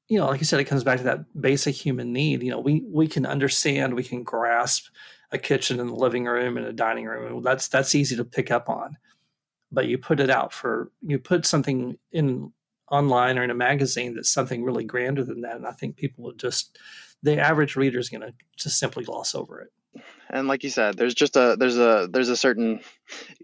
you 0.08 0.18
know 0.18 0.26
like 0.26 0.40
you 0.40 0.46
said 0.46 0.60
it 0.60 0.64
comes 0.64 0.84
back 0.84 0.98
to 0.98 1.04
that 1.04 1.40
basic 1.40 1.74
human 1.74 2.12
need. 2.12 2.42
You 2.42 2.50
know 2.50 2.60
we 2.60 2.82
we 2.86 3.08
can 3.08 3.26
understand 3.26 3.94
we 3.94 4.04
can 4.04 4.22
grasp 4.22 4.86
a 5.30 5.38
kitchen 5.38 5.78
and 5.78 5.90
a 5.90 5.94
living 5.94 6.24
room 6.24 6.56
and 6.56 6.66
a 6.66 6.72
dining 6.72 7.04
room 7.04 7.42
that's 7.42 7.68
that's 7.68 7.94
easy 7.94 8.16
to 8.16 8.24
pick 8.24 8.50
up 8.50 8.68
on. 8.68 8.96
But 9.70 9.86
you 9.86 9.98
put 9.98 10.20
it 10.20 10.30
out 10.30 10.52
for 10.52 10.90
you 11.02 11.18
put 11.18 11.44
something 11.44 11.98
in 12.10 12.52
online 12.90 13.38
or 13.38 13.44
in 13.44 13.50
a 13.50 13.54
magazine 13.54 14.14
that's 14.14 14.30
something 14.30 14.64
really 14.64 14.84
grander 14.84 15.22
than 15.22 15.42
that 15.42 15.56
and 15.56 15.66
i 15.66 15.72
think 15.72 15.94
people 15.94 16.24
would 16.24 16.38
just 16.38 16.78
the 17.22 17.38
average 17.38 17.76
reader 17.76 17.98
is 17.98 18.08
going 18.08 18.20
to 18.20 18.32
just 18.56 18.78
simply 18.78 19.04
gloss 19.04 19.34
over 19.34 19.60
it. 19.60 20.02
And 20.30 20.46
like 20.46 20.62
you 20.62 20.70
said 20.70 20.96
there's 20.96 21.14
just 21.14 21.36
a 21.36 21.56
there's 21.58 21.78
a 21.78 22.08
there's 22.10 22.28
a 22.28 22.36
certain 22.36 22.80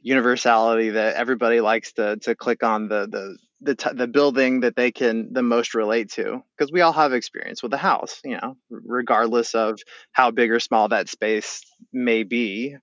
universality 0.02 0.90
that 0.90 1.16
everybody 1.16 1.60
likes 1.60 1.92
to 1.94 2.16
to 2.18 2.34
click 2.34 2.62
on 2.62 2.88
the 2.88 3.06
the 3.06 3.36
the, 3.64 3.74
t- 3.74 3.90
the 3.94 4.06
building 4.06 4.60
that 4.60 4.76
they 4.76 4.92
can 4.92 5.32
the 5.32 5.42
most 5.42 5.74
relate 5.74 6.10
to 6.12 6.42
because 6.56 6.70
we 6.72 6.80
all 6.80 6.92
have 6.92 7.12
experience 7.12 7.62
with 7.62 7.72
a 7.72 7.78
house 7.78 8.20
you 8.24 8.36
know 8.36 8.56
regardless 8.70 9.54
of 9.54 9.80
how 10.12 10.30
big 10.30 10.50
or 10.50 10.60
small 10.60 10.88
that 10.88 11.08
space 11.08 11.62
may 11.92 12.22
be 12.22 12.76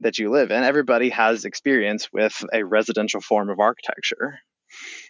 that 0.00 0.18
you 0.18 0.30
live 0.30 0.50
in 0.50 0.62
everybody 0.62 1.10
has 1.10 1.44
experience 1.44 2.10
with 2.12 2.44
a 2.52 2.64
residential 2.64 3.20
form 3.20 3.50
of 3.50 3.60
architecture. 3.60 4.38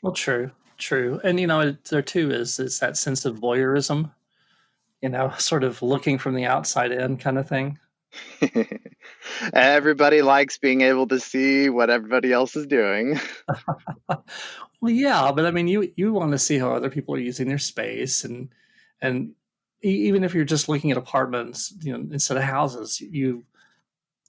Well 0.02 0.12
true 0.12 0.50
true 0.78 1.20
and 1.22 1.38
you 1.38 1.46
know 1.46 1.76
there 1.90 2.02
too 2.02 2.30
is 2.30 2.58
is 2.58 2.78
that 2.80 2.96
sense 2.96 3.24
of 3.24 3.38
voyeurism 3.38 4.10
you 5.02 5.10
know 5.10 5.32
sort 5.38 5.62
of 5.62 5.82
looking 5.82 6.18
from 6.18 6.34
the 6.34 6.46
outside 6.46 6.90
in 6.90 7.18
kind 7.18 7.38
of 7.38 7.48
thing 7.48 7.78
everybody 9.52 10.22
likes 10.22 10.58
being 10.58 10.80
able 10.82 11.06
to 11.08 11.20
see 11.20 11.68
what 11.68 11.90
everybody 11.90 12.32
else 12.32 12.56
is 12.56 12.66
doing. 12.66 13.18
well, 14.08 14.22
yeah, 14.92 15.32
but 15.32 15.46
I 15.46 15.50
mean, 15.50 15.68
you 15.68 15.92
you 15.96 16.12
want 16.12 16.32
to 16.32 16.38
see 16.38 16.58
how 16.58 16.72
other 16.72 16.90
people 16.90 17.14
are 17.14 17.18
using 17.18 17.48
their 17.48 17.58
space, 17.58 18.24
and 18.24 18.48
and 19.00 19.32
even 19.82 20.24
if 20.24 20.34
you're 20.34 20.44
just 20.44 20.68
looking 20.68 20.90
at 20.90 20.96
apartments, 20.96 21.74
you 21.80 21.92
know, 21.92 22.06
instead 22.12 22.36
of 22.36 22.42
houses, 22.42 23.00
you 23.00 23.44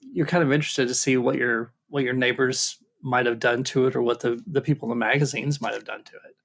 you're 0.00 0.26
kind 0.26 0.42
of 0.42 0.52
interested 0.52 0.88
to 0.88 0.94
see 0.94 1.16
what 1.16 1.36
your 1.36 1.72
what 1.88 2.04
your 2.04 2.14
neighbors 2.14 2.78
might 3.02 3.26
have 3.26 3.38
done 3.38 3.64
to 3.64 3.86
it, 3.86 3.96
or 3.96 4.02
what 4.02 4.20
the 4.20 4.42
the 4.46 4.60
people 4.60 4.86
in 4.86 4.90
the 4.90 5.04
magazines 5.04 5.60
might 5.60 5.74
have 5.74 5.84
done 5.84 6.02
to 6.04 6.16
it. 6.16 6.36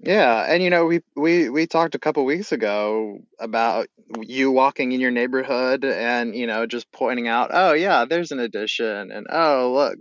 Yeah, 0.00 0.44
and 0.48 0.62
you 0.62 0.70
know, 0.70 0.84
we 0.84 1.00
we 1.16 1.48
we 1.48 1.66
talked 1.66 1.94
a 1.94 1.98
couple 1.98 2.24
weeks 2.24 2.52
ago 2.52 3.20
about 3.38 3.86
you 4.20 4.50
walking 4.50 4.92
in 4.92 5.00
your 5.00 5.10
neighborhood 5.10 5.84
and 5.84 6.34
you 6.34 6.46
know 6.46 6.66
just 6.66 6.90
pointing 6.92 7.28
out, 7.28 7.50
oh 7.52 7.72
yeah, 7.72 8.04
there's 8.04 8.30
an 8.32 8.40
addition, 8.40 9.10
and 9.10 9.26
oh 9.30 9.72
look, 9.74 9.98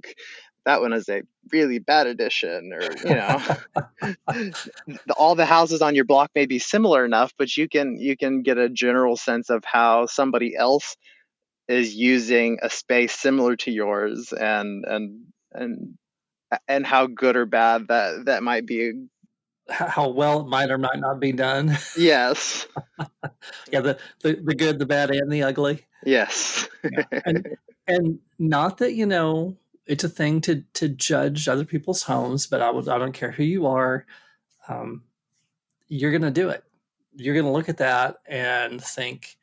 that 0.65 0.81
one 0.81 0.93
is 0.93 1.07
a 1.09 1.21
really 1.53 1.79
bad 1.79 2.07
addition, 2.07 2.73
or 2.73 2.81
you 3.05 3.15
know, 3.15 3.39
all 5.17 5.35
the 5.35 5.45
houses 5.45 5.81
on 5.81 5.95
your 5.95 6.05
block 6.05 6.31
may 6.35 6.45
be 6.45 6.59
similar 6.59 7.05
enough, 7.05 7.33
but 7.37 7.55
you 7.55 7.69
can 7.69 7.97
you 7.97 8.17
can 8.17 8.41
get 8.41 8.57
a 8.57 8.69
general 8.69 9.15
sense 9.15 9.49
of 9.49 9.63
how 9.65 10.05
somebody 10.05 10.55
else 10.55 10.95
is 11.67 11.95
using 11.95 12.59
a 12.61 12.69
space 12.69 13.13
similar 13.13 13.55
to 13.57 13.71
yours, 13.71 14.33
and 14.33 14.85
and 14.85 15.21
and 15.53 15.97
and 16.67 16.85
how 16.85 17.07
good 17.07 17.35
or 17.35 17.45
bad 17.45 17.87
that 17.89 18.25
that 18.25 18.43
might 18.43 18.65
be 18.65 18.93
how 19.69 20.09
well 20.09 20.41
it 20.41 20.47
might 20.47 20.69
or 20.69 20.77
might 20.77 20.99
not 20.99 21.19
be 21.19 21.31
done. 21.31 21.77
Yes. 21.97 22.67
yeah, 23.71 23.81
the, 23.81 23.97
the 24.21 24.35
the 24.35 24.55
good, 24.55 24.79
the 24.79 24.85
bad, 24.85 25.11
and 25.11 25.31
the 25.31 25.43
ugly. 25.43 25.85
Yes. 26.05 26.67
yeah. 26.83 27.03
And 27.25 27.57
and 27.87 28.19
not 28.39 28.77
that 28.79 28.93
you 28.93 29.05
know 29.05 29.57
it's 29.85 30.03
a 30.03 30.09
thing 30.09 30.41
to 30.41 30.63
to 30.73 30.89
judge 30.89 31.47
other 31.47 31.65
people's 31.65 32.03
homes, 32.03 32.47
but 32.47 32.61
I 32.61 32.71
would 32.71 32.89
I 32.89 32.97
don't 32.97 33.13
care 33.13 33.31
who 33.31 33.43
you 33.43 33.67
are, 33.67 34.05
um, 34.67 35.03
you're 35.87 36.11
gonna 36.11 36.31
do 36.31 36.49
it. 36.49 36.63
You're 37.15 37.35
gonna 37.35 37.51
look 37.51 37.69
at 37.69 37.77
that 37.77 38.17
and 38.25 38.81
think 38.81 39.37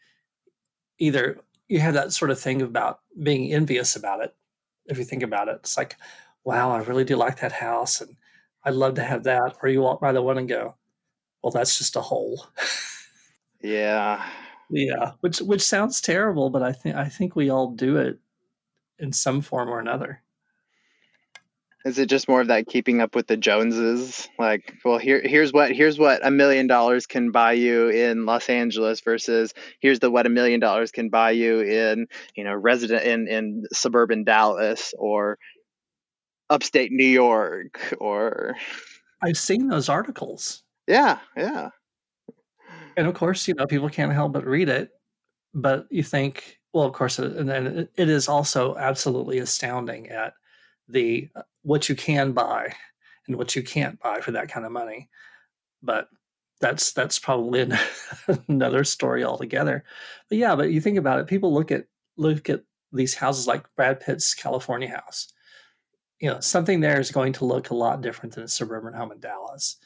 either 0.99 1.39
you 1.69 1.81
have 1.81 1.95
that 1.95 2.12
sort 2.12 2.31
of 2.31 2.41
thing 2.41 2.62
about 2.62 3.00
being 3.23 3.53
envious 3.53 3.97
about 3.97 4.23
it. 4.23 4.35
If 4.87 4.99
you 4.99 5.05
think 5.05 5.23
about 5.23 5.49
it, 5.49 5.57
it's 5.61 5.77
like, 5.77 5.97
wow, 6.43 6.73
I 6.73 6.79
really 6.79 7.05
do 7.05 7.17
like 7.17 7.41
that 7.41 7.53
house, 7.53 8.00
and 8.00 8.17
I'd 8.64 8.75
love 8.75 8.95
to 8.95 9.02
have 9.02 9.25
that. 9.25 9.57
Or 9.62 9.69
you 9.69 9.81
walk 9.81 10.00
by 10.00 10.12
the 10.12 10.23
one 10.23 10.38
and 10.38 10.49
go, 10.49 10.75
well, 11.43 11.50
that's 11.50 11.79
just 11.79 11.97
a 11.97 12.00
hole. 12.00 12.47
yeah. 13.62 14.25
Yeah. 14.71 15.12
Which 15.21 15.38
which 15.40 15.62
sounds 15.62 16.00
terrible, 16.00 16.50
but 16.50 16.62
I 16.62 16.73
think 16.73 16.97
I 16.97 17.09
think 17.09 17.35
we 17.35 17.50
all 17.50 17.73
do 17.73 17.97
it 17.97 18.19
in 18.99 19.12
some 19.12 19.40
form 19.40 19.69
or 19.69 19.81
another. 19.81 20.23
Is 21.85 21.99
it 21.99 22.11
just 22.11 22.29
more 22.29 22.43
of 22.43 22.49
that 22.49 22.67
keeping 22.67 23.00
up 23.00 23.14
with 23.14 23.26
the 23.26 23.38
Joneses? 23.38 24.29
Like, 24.38 24.75
well, 24.85 24.99
here 24.99 25.23
here's 25.25 25.50
what 25.50 25.73
here's 25.73 25.99
what 25.99 26.25
a 26.25 26.31
million 26.31 26.67
dollars 26.67 27.07
can 27.07 27.31
buy 27.31 27.52
you 27.52 27.88
in 27.88 28.26
Los 28.26 28.50
Angeles 28.50 29.00
versus 29.00 29.55
here's 29.81 29.99
the 29.99 30.11
what 30.11 30.26
a 30.26 30.31
million 30.31 30.61
dollars 30.61 30.93
can 30.93 31.09
buy 31.09 31.31
you 31.31 31.61
in 31.61 32.07
you 32.35 32.45
know 32.45 32.55
resident 32.55 33.05
in 33.05 33.29
in 33.29 33.64
suburban 33.73 34.25
Dallas 34.25 34.93
or 34.99 35.38
upstate 36.50 36.92
New 36.92 37.07
York 37.07 37.95
or 37.99 38.57
I've 39.23 39.38
seen 39.38 39.69
those 39.69 39.88
articles. 39.88 40.62
Yeah, 40.87 41.19
yeah. 41.37 41.71
And 42.97 43.07
of 43.07 43.14
course, 43.14 43.47
you 43.49 43.54
know, 43.54 43.66
people 43.66 43.88
can't 43.88 44.12
help 44.12 44.33
but 44.33 44.45
read 44.45 44.69
it, 44.69 44.90
but 45.54 45.87
you 45.90 46.02
think, 46.02 46.59
well, 46.73 46.85
of 46.85 46.92
course, 46.92 47.19
and 47.19 47.49
then 47.49 47.88
it 47.97 48.09
is 48.09 48.28
also 48.28 48.76
absolutely 48.76 49.38
astounding 49.38 50.09
at 50.09 50.35
the 50.88 51.28
uh, 51.37 51.42
what 51.62 51.88
you 51.88 51.95
can 51.95 52.33
buy 52.33 52.75
and 53.26 53.37
what 53.37 53.54
you 53.54 53.62
can't 53.62 53.99
buy 54.00 54.21
for 54.21 54.33
that 54.33 54.49
kind 54.49 54.66
of 54.66 54.73
money. 54.73 55.09
But 55.83 56.09
that's 56.61 56.92
that's 56.92 57.19
probably 57.19 57.61
an, 57.61 57.78
another 58.49 58.85
story 58.85 59.25
altogether. 59.25 59.85
But 60.28 60.38
yeah, 60.38 60.57
but 60.57 60.71
you 60.71 60.80
think 60.80 60.99
about 60.99 61.21
it, 61.21 61.26
people 61.26 61.54
look 61.54 61.71
at 61.71 61.87
look 62.16 62.50
at 62.50 62.62
these 62.92 63.14
houses 63.14 63.47
like 63.47 63.64
Brad 63.76 64.00
Pitt's 64.00 64.35
California 64.35 64.88
house 64.88 65.33
you 66.21 66.29
know 66.29 66.41
something 66.41 66.81
there 66.81 67.00
is 67.00 67.11
going 67.11 67.33
to 67.35 67.45
look 67.45 67.71
a 67.71 67.75
lot 67.75 68.03
different 68.03 68.35
than 68.35 68.45
a 68.45 68.49
suburban 68.49 68.95
home 68.95 69.12
in 69.12 69.21
dallas. 69.21 69.77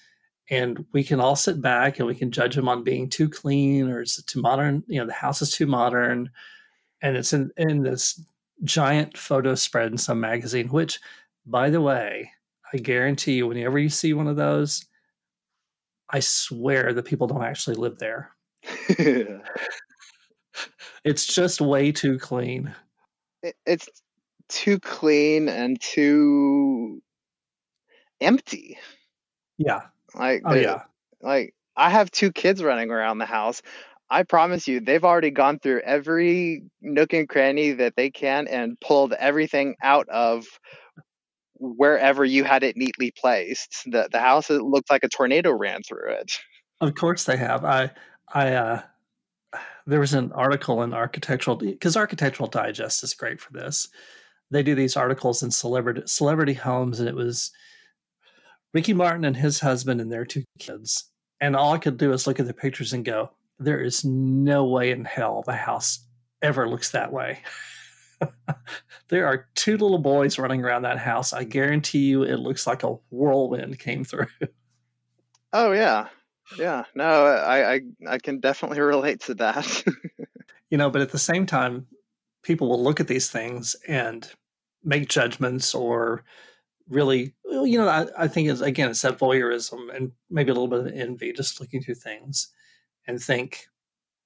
And 0.50 0.84
we 0.92 1.02
can 1.02 1.20
all 1.20 1.36
sit 1.36 1.62
back 1.62 1.98
and 1.98 2.06
we 2.06 2.14
can 2.14 2.30
judge 2.30 2.54
them 2.54 2.68
on 2.68 2.84
being 2.84 3.08
too 3.08 3.30
clean 3.30 3.88
or 3.88 4.02
it's 4.02 4.22
too 4.24 4.42
modern 4.42 4.84
you 4.86 5.00
know 5.00 5.06
the 5.06 5.12
house 5.12 5.42
is 5.42 5.52
too 5.52 5.66
modern. 5.66 6.30
And 7.02 7.16
it's 7.16 7.32
in, 7.32 7.50
in 7.56 7.82
this 7.82 8.20
giant 8.62 9.16
photo 9.18 9.54
spread 9.54 9.92
in 9.92 9.98
some 9.98 10.20
magazine 10.20 10.68
which 10.68 11.00
by 11.44 11.68
the 11.68 11.80
way 11.80 12.30
i 12.72 12.76
guarantee 12.76 13.32
you 13.34 13.48
whenever 13.48 13.78
you 13.78 13.88
see 13.88 14.14
one 14.14 14.28
of 14.28 14.36
those 14.36 14.86
i 16.08 16.20
swear 16.20 16.94
that 16.94 17.04
people 17.04 17.26
don't 17.26 17.42
actually 17.44 17.76
live 17.76 17.98
there. 17.98 18.30
It's 21.04 21.26
just 21.26 21.60
way 21.60 21.92
too 21.92 22.18
clean. 22.18 22.74
It's 23.66 23.88
too 24.54 24.78
clean 24.78 25.48
and 25.48 25.80
too 25.80 27.02
empty. 28.20 28.78
Yeah. 29.58 29.82
Like, 30.14 30.42
oh 30.44 30.54
yeah. 30.54 30.82
Like, 31.20 31.54
I 31.76 31.90
have 31.90 32.10
two 32.10 32.30
kids 32.30 32.62
running 32.62 32.90
around 32.90 33.18
the 33.18 33.26
house. 33.26 33.62
I 34.08 34.22
promise 34.22 34.68
you, 34.68 34.80
they've 34.80 35.04
already 35.04 35.30
gone 35.30 35.58
through 35.58 35.80
every 35.80 36.62
nook 36.80 37.12
and 37.12 37.28
cranny 37.28 37.72
that 37.72 37.96
they 37.96 38.10
can 38.10 38.46
and 38.46 38.78
pulled 38.80 39.12
everything 39.14 39.74
out 39.82 40.08
of 40.08 40.46
wherever 41.54 42.24
you 42.24 42.44
had 42.44 42.62
it 42.62 42.76
neatly 42.76 43.12
placed. 43.18 43.82
The 43.86 44.08
the 44.12 44.20
house 44.20 44.50
it 44.50 44.62
looked 44.62 44.90
like 44.90 45.02
a 45.02 45.08
tornado 45.08 45.50
ran 45.52 45.82
through 45.82 46.12
it. 46.12 46.32
Of 46.80 46.94
course 46.94 47.24
they 47.24 47.36
have. 47.38 47.64
I 47.64 47.90
I 48.32 48.52
uh 48.52 48.82
there 49.86 50.00
was 50.00 50.14
an 50.14 50.32
article 50.32 50.82
in 50.82 50.94
architectural 50.94 51.56
because 51.56 51.96
architectural 51.96 52.48
digest 52.48 53.02
is 53.02 53.14
great 53.14 53.40
for 53.40 53.52
this 53.52 53.88
they 54.54 54.62
do 54.62 54.74
these 54.74 54.96
articles 54.96 55.42
in 55.42 55.50
celebrity 55.50 56.02
celebrity 56.06 56.54
homes 56.54 57.00
and 57.00 57.08
it 57.08 57.14
was 57.14 57.50
ricky 58.72 58.92
martin 58.92 59.24
and 59.24 59.36
his 59.36 59.60
husband 59.60 60.00
and 60.00 60.10
their 60.12 60.24
two 60.24 60.44
kids. 60.58 61.10
And 61.40 61.56
all 61.56 61.72
i 61.74 61.78
could 61.78 61.96
do 61.96 62.12
is 62.12 62.26
look 62.26 62.40
at 62.40 62.46
the 62.46 62.54
pictures 62.54 62.92
and 62.92 63.04
go 63.04 63.30
there 63.58 63.80
is 63.80 64.04
no 64.04 64.64
way 64.64 64.90
in 64.90 65.04
hell 65.04 65.42
the 65.46 65.52
house 65.52 66.06
ever 66.42 66.68
looks 66.68 66.90
that 66.90 67.12
way. 67.12 67.40
There 69.08 69.26
are 69.26 69.48
two 69.54 69.72
little 69.72 69.98
boys 69.98 70.38
running 70.38 70.64
around 70.64 70.82
that 70.82 70.98
house. 70.98 71.34
I 71.34 71.44
guarantee 71.44 72.06
you 72.06 72.22
it 72.22 72.36
looks 72.36 72.66
like 72.66 72.82
a 72.82 72.96
whirlwind 73.10 73.78
came 73.78 74.04
through. 74.04 74.28
Oh 75.56 75.70
yeah. 75.70 76.08
Yeah. 76.58 76.82
No 76.96 77.04
i 77.04 77.74
i, 77.74 77.80
I 78.08 78.18
can 78.18 78.40
definitely 78.40 78.80
relate 78.80 79.20
to 79.22 79.34
that. 79.34 79.84
You 80.70 80.78
know 80.78 80.90
but 80.90 81.02
at 81.02 81.12
the 81.12 81.18
same 81.18 81.46
time 81.46 81.86
people 82.42 82.68
will 82.68 82.82
look 82.82 82.98
at 82.98 83.06
these 83.06 83.30
things 83.30 83.76
and 83.86 84.28
make 84.84 85.08
judgments 85.08 85.74
or 85.74 86.24
really 86.88 87.34
you 87.44 87.78
know 87.78 87.88
i, 87.88 88.06
I 88.18 88.28
think 88.28 88.48
it's 88.48 88.60
again 88.60 88.90
it's 88.90 89.02
that 89.02 89.18
voyeurism 89.18 89.94
and 89.94 90.12
maybe 90.30 90.50
a 90.50 90.54
little 90.54 90.68
bit 90.68 90.80
of 90.80 90.92
envy 90.92 91.32
just 91.32 91.60
looking 91.60 91.82
through 91.82 91.94
things 91.94 92.48
and 93.06 93.20
think 93.20 93.66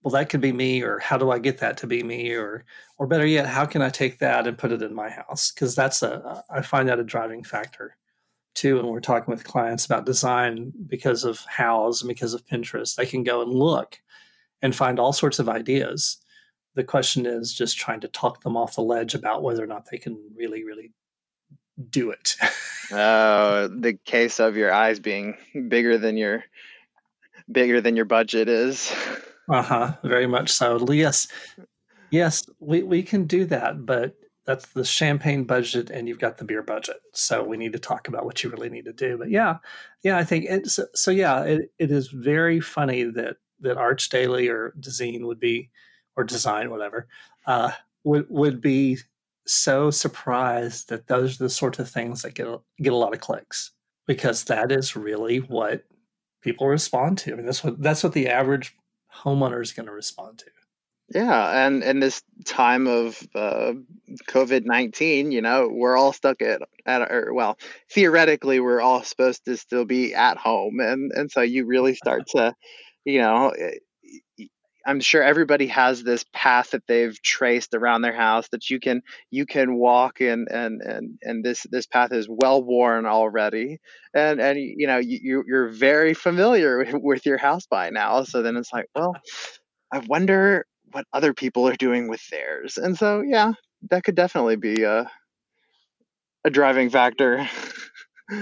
well 0.03 0.12
that 0.12 0.29
could 0.29 0.41
be 0.41 0.53
me 0.53 0.83
or 0.83 0.99
how 0.99 1.17
do 1.17 1.31
i 1.31 1.38
get 1.38 1.59
that 1.59 1.77
to 1.79 1.87
be 1.87 2.03
me? 2.03 2.33
or 2.33 2.65
or 2.99 3.07
better 3.07 3.27
yet 3.27 3.47
how 3.47 3.65
can 3.65 3.83
i 3.83 3.88
take 3.88 4.19
that 4.19 4.47
and 4.47 4.59
put 4.59 4.73
it 4.73 4.83
in 4.83 4.95
my 4.95 5.09
Houzz? 5.09 5.55
Because 5.55 5.75
that's 5.75 6.03
a 6.03 6.43
i 6.50 6.61
find 6.61 6.88
that 6.88 6.99
a 6.99 7.05
driving 7.05 7.45
factor 7.45 7.97
too 8.59 8.77
when 8.77 8.87
we're 8.87 9.00
talking 9.00 9.31
with 9.31 9.45
clients 9.45 9.87
about 9.87 10.05
design 10.05 10.73
because 10.88 11.23
of 11.23 11.38
house 11.45 12.03
and 12.03 12.09
because 12.09 12.35
of 12.35 12.45
pinterest. 12.47 12.97
They 12.97 13.07
can 13.07 13.23
go 13.23 13.41
and 13.41 13.53
look 13.53 14.00
and 14.62 14.75
find 14.75 14.99
all 14.99 15.12
sorts 15.12 15.38
of 15.38 15.49
ideas 15.49 16.19
the 16.75 16.84
question 16.84 17.26
is 17.26 17.52
just 17.52 17.78
trying 17.78 18.00
to 18.00 18.08
talk 18.08 18.42
them 18.42 18.56
off 18.56 18.76
the 18.76 18.82
ledge 18.82 19.14
about 19.14 19.42
whether 19.42 19.62
or 19.62 19.66
not 19.66 19.87
they 19.90 19.98
can 19.98 20.18
really, 20.37 20.64
really 20.64 20.92
do 21.90 22.10
it. 22.10 22.37
uh, 22.92 23.68
the 23.80 23.98
case 24.04 24.40
of 24.40 24.56
your 24.56 24.72
eyes 24.72 25.00
being 25.00 25.37
bigger 25.68 25.98
than 25.98 26.16
your 26.16 26.44
bigger 27.50 27.80
than 27.80 27.96
your 27.96 28.04
budget 28.04 28.48
is. 28.48 28.94
uh 29.48 29.62
huh. 29.62 29.92
Very 30.02 30.26
much 30.26 30.50
so. 30.50 30.84
Yes, 30.90 31.28
yes, 32.10 32.48
we 32.60 32.82
we 32.82 33.02
can 33.02 33.26
do 33.26 33.44
that, 33.46 33.87
but 33.87 34.14
that's 34.44 34.66
the 34.68 34.84
champagne 34.84 35.44
budget, 35.44 35.90
and 35.90 36.08
you've 36.08 36.18
got 36.18 36.38
the 36.38 36.44
beer 36.44 36.62
budget. 36.62 36.96
So 37.12 37.42
we 37.42 37.56
need 37.56 37.72
to 37.75 37.78
talk 37.78 38.08
about 38.08 38.25
what 38.25 38.42
you 38.42 38.50
really 38.50 38.70
need 38.70 38.87
to 38.87 38.92
do. 38.92 39.18
But 39.18 39.30
yeah, 39.30 39.58
yeah, 40.02 40.16
I 40.16 40.25
think 40.25 40.46
it's 40.48 40.75
so, 40.75 40.87
so. 40.94 41.10
Yeah, 41.10 41.42
it, 41.42 41.72
it 41.78 41.90
is 41.90 42.08
very 42.08 42.60
funny 42.60 43.04
that 43.04 43.37
that 43.60 43.76
Arch 43.76 44.08
Daily 44.08 44.48
or 44.48 44.72
Dezeen 44.80 45.26
would 45.26 45.40
be 45.40 45.70
or 46.18 46.25
design, 46.25 46.68
whatever, 46.68 47.06
uh, 47.46 47.70
would 48.04 48.26
would 48.28 48.60
be 48.60 48.98
so 49.46 49.90
surprised 49.90 50.90
that 50.90 51.06
those 51.06 51.40
are 51.40 51.44
the 51.44 51.50
sorts 51.50 51.78
of 51.78 51.88
things 51.88 52.22
that 52.22 52.34
get 52.34 52.48
get 52.82 52.92
a 52.92 52.96
lot 52.96 53.14
of 53.14 53.20
clicks 53.20 53.70
because 54.06 54.44
that 54.44 54.72
is 54.72 54.96
really 54.96 55.38
what 55.38 55.85
people 56.42 56.66
respond 56.66 57.18
to. 57.18 57.33
I 57.33 57.37
mean, 57.37 57.46
that's 57.46 57.62
what 57.62 57.81
that's 57.81 58.02
what 58.02 58.12
the 58.12 58.28
average 58.28 58.76
homeowner 59.14 59.62
is 59.62 59.72
going 59.72 59.87
to 59.87 59.92
respond 59.92 60.38
to. 60.40 60.46
Yeah, 61.14 61.66
and 61.66 61.83
in 61.83 62.00
this 62.00 62.20
time 62.44 62.87
of 62.87 63.22
uh, 63.35 63.72
COVID 64.28 64.66
nineteen, 64.66 65.31
you 65.31 65.40
know, 65.40 65.68
we're 65.70 65.96
all 65.96 66.12
stuck 66.12 66.42
at 66.42 66.61
at 66.85 67.11
or 67.12 67.33
well, 67.33 67.59
theoretically, 67.90 68.59
we're 68.59 68.81
all 68.81 69.04
supposed 69.04 69.44
to 69.44 69.57
still 69.57 69.85
be 69.85 70.14
at 70.14 70.37
home, 70.37 70.81
and 70.81 71.12
and 71.12 71.31
so 71.31 71.40
you 71.42 71.64
really 71.64 71.94
start 71.94 72.26
to, 72.31 72.54
you 73.04 73.20
know, 73.20 73.54
I'm 74.88 75.01
sure 75.01 75.22
everybody 75.22 75.66
has 75.66 76.03
this 76.03 76.24
path 76.33 76.70
that 76.70 76.87
they've 76.87 77.20
traced 77.20 77.74
around 77.74 78.01
their 78.01 78.16
house 78.16 78.48
that 78.53 78.70
you 78.70 78.81
can 78.81 79.03
you 79.31 79.44
can 79.44 79.77
walk 79.77 80.22
and 80.22 80.48
and 80.48 80.81
and 80.81 81.18
and 81.20 81.44
this 81.44 81.66
this 81.70 81.87
path 81.87 82.11
is 82.11 82.27
well 82.27 82.64
worn 82.64 83.05
already. 83.05 83.81
And 84.14 84.40
and 84.40 84.59
you 84.59 84.87
know 84.87 84.96
you 84.96 85.44
you're 85.46 85.68
very 85.68 86.14
familiar 86.14 86.87
with 86.94 87.27
your 87.27 87.37
house 87.37 87.66
by 87.66 87.90
now. 87.90 88.24
So 88.24 88.40
then 88.40 88.57
it's 88.57 88.72
like 88.72 88.87
well 88.94 89.14
I 89.92 89.98
wonder 89.98 90.64
what 90.92 91.05
other 91.12 91.35
people 91.35 91.68
are 91.68 91.77
doing 91.77 92.09
with 92.09 92.27
theirs. 92.31 92.79
And 92.79 92.96
so 92.96 93.20
yeah 93.20 93.53
that 93.90 94.05
could 94.05 94.14
definitely 94.14 94.57
be 94.57 94.85
a 94.85 95.11
a 96.44 96.51
driving 96.51 96.88
factor 96.88 97.46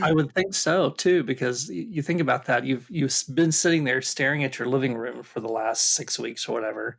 I 0.02 0.12
would 0.12 0.32
think 0.34 0.54
so 0.54 0.90
too, 0.90 1.22
because 1.22 1.68
you 1.70 2.02
think 2.02 2.20
about 2.20 2.44
that. 2.46 2.64
You've 2.64 2.86
you've 2.90 3.22
been 3.34 3.52
sitting 3.52 3.84
there 3.84 4.02
staring 4.02 4.44
at 4.44 4.58
your 4.58 4.68
living 4.68 4.94
room 4.94 5.22
for 5.22 5.40
the 5.40 5.48
last 5.48 5.92
six 5.94 6.18
weeks 6.18 6.48
or 6.48 6.52
whatever, 6.52 6.98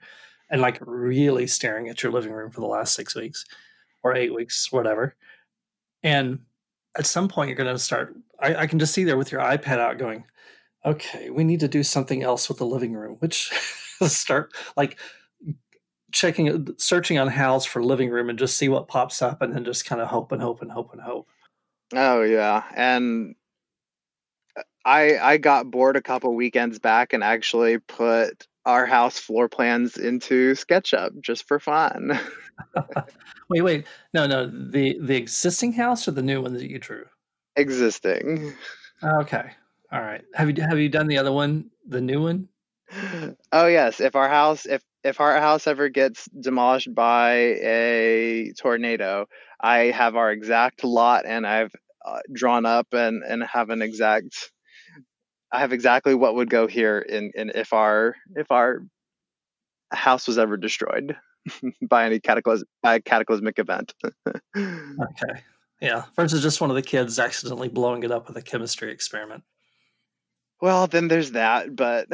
and 0.50 0.62
like 0.62 0.80
really 0.82 1.48
staring 1.48 1.90
at 1.90 2.02
your 2.02 2.12
living 2.12 2.32
room 2.32 2.50
for 2.52 2.62
the 2.62 2.68
last 2.68 2.94
six 2.94 3.14
weeks 3.16 3.46
or 4.04 4.16
eight 4.16 4.34
weeks, 4.34 4.72
whatever. 4.72 5.16
And 6.04 6.40
at 6.98 7.06
some 7.06 7.28
point, 7.28 7.50
you're 7.50 7.58
going 7.58 7.74
to 7.74 7.80
start. 7.80 8.16
I, 8.40 8.56
I 8.56 8.68
can 8.68 8.80
just 8.80 8.94
see 8.94 9.04
there 9.04 9.18
with 9.18 9.32
your 9.32 9.42
iPad 9.42 9.80
out, 9.80 9.98
going, 10.00 10.26
"Okay, 10.86 11.30
we 11.30 11.44
need 11.44 11.62
to 11.62 11.68
do 11.68 11.84
something 11.84 12.24
else 12.24 12.50
with 12.50 12.60
the 12.60 12.66
living 12.66 12.94
room." 12.94 13.18
Which 13.20 13.50
start 14.04 14.54
like 14.78 15.00
checking, 16.12 16.68
searching 16.78 17.18
on 17.20 17.30
Houzz 17.30 17.68
for 17.68 17.84
living 17.84 18.10
room, 18.10 18.30
and 18.30 18.40
just 18.40 18.58
see 18.58 18.70
what 18.70 18.88
pops 18.88 19.22
up, 19.22 19.42
and 19.42 19.54
then 19.54 19.66
just 19.66 19.86
kind 19.86 20.02
of 20.02 20.08
hope 20.10 20.32
and 20.32 20.42
hope 20.42 20.62
and 20.62 20.72
hope 20.72 20.94
and 20.94 21.02
hope. 21.02 21.28
Oh 21.94 22.22
yeah, 22.24 22.64
and 22.76 23.36
uh, 24.58 24.64
I 24.86 25.18
I 25.18 25.38
got 25.38 25.72
bored 25.72 25.96
a 25.96 26.02
couple 26.02 26.36
weekends 26.36 26.80
back 26.80 27.14
and 27.14 27.24
actually 27.24 27.78
put 27.80 28.46
our 28.66 28.86
house 28.86 29.18
floor 29.18 29.48
plans 29.48 29.98
into 29.98 30.52
SketchUp 30.52 31.22
just 31.22 31.48
for 31.48 31.60
fun. 31.60 32.20
wait, 33.50 33.62
wait, 33.62 33.86
no, 34.14 34.28
no, 34.28 34.48
the 34.48 34.98
the 35.00 35.16
existing 35.16 35.74
house 35.74 36.08
or 36.08 36.12
the 36.12 36.22
new 36.22 36.42
one 36.42 36.54
that 36.54 36.70
you 36.70 36.80
drew? 36.80 37.06
Existing. 37.56 38.54
Okay, 39.04 39.52
all 39.92 40.02
right. 40.02 40.24
Have 40.34 40.50
you 40.50 40.64
have 40.64 40.80
you 40.80 40.90
done 40.90 41.08
the 41.08 41.18
other 41.18 41.32
one, 41.32 41.70
the 41.88 42.02
new 42.02 42.22
one? 42.22 42.50
Oh 43.52 43.68
yes, 43.68 44.00
if 44.00 44.16
our 44.16 44.30
house 44.30 44.66
if 44.66 44.82
if 45.04 45.20
our 45.20 45.40
house 45.40 45.68
ever 45.68 45.90
gets 45.90 46.28
demolished 46.40 46.94
by 46.94 47.32
a 47.62 48.54
tornado, 48.60 49.28
I 49.62 49.86
have 49.86 50.16
our 50.16 50.32
exact 50.32 50.84
lot 50.84 51.26
and 51.26 51.46
I've 51.46 51.74
uh, 52.06 52.20
drawn 52.34 52.66
up 52.66 52.88
and 52.94 53.24
and 53.24 53.44
have 53.44 53.70
an 53.70 53.82
exact 53.82 54.52
I 55.52 55.60
have 55.60 55.72
exactly 55.72 56.14
what 56.14 56.36
would 56.36 56.50
go 56.50 56.68
here 56.68 57.00
in 57.00 57.32
in 57.36 57.52
if 57.56 57.74
our 57.74 58.16
if 58.36 58.52
our 58.52 58.84
house 59.92 60.28
was 60.28 60.38
ever 60.38 60.58
destroyed 60.58 61.16
by 61.82 62.06
any 62.06 62.20
cataclysm 62.20 62.68
by 62.82 62.96
a 62.96 63.02
cataclysmic 63.02 63.60
event. 63.60 63.94
okay. 64.58 65.42
Yeah. 65.82 66.04
Versus 66.16 66.42
just 66.42 66.60
one 66.60 66.70
of 66.70 66.76
the 66.76 66.82
kids 66.82 67.20
accidentally 67.20 67.70
blowing 67.70 68.04
it 68.04 68.12
up 68.12 68.28
with 68.28 68.38
a 68.38 68.42
chemistry 68.42 68.92
experiment. 68.92 69.44
Well, 70.62 70.88
then 70.88 71.08
there's 71.08 71.32
that, 71.32 71.76
but 71.76 72.08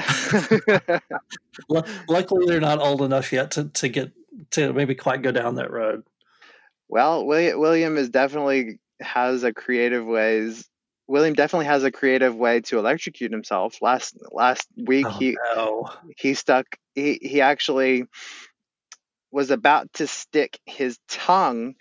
luckily 2.10 2.46
they're 2.46 2.60
not 2.60 2.80
old 2.80 3.02
enough 3.02 3.32
yet 3.32 3.52
to, 3.52 3.66
to 3.66 3.88
get 3.88 4.12
to 4.52 4.74
maybe 4.74 4.96
quite 4.96 5.22
go 5.22 5.32
down 5.32 5.56
that 5.56 5.72
road. 5.72 6.04
Well, 6.90 7.26
William 7.26 7.98
is 7.98 8.10
definitely 8.10 8.80
has 9.02 9.44
a 9.44 9.54
creative 9.54 10.06
ways. 10.06 10.68
William 11.08 11.34
definitely 11.34 11.66
has 11.68 11.84
a 11.84 11.92
creative 11.92 12.36
way 12.36 12.62
to 12.62 12.80
electrocute 12.80 13.32
himself. 13.32 13.82
Last 13.82 14.18
last 14.32 14.68
week 14.78 15.06
oh, 15.08 15.18
he 15.18 15.38
no. 15.56 15.90
he 16.18 16.34
stuck 16.34 16.66
he 16.96 17.20
he 17.22 17.42
actually 17.42 18.06
was 19.32 19.52
about 19.52 19.92
to 19.94 20.08
stick 20.08 20.60
his 20.66 21.00
tongue 21.10 21.76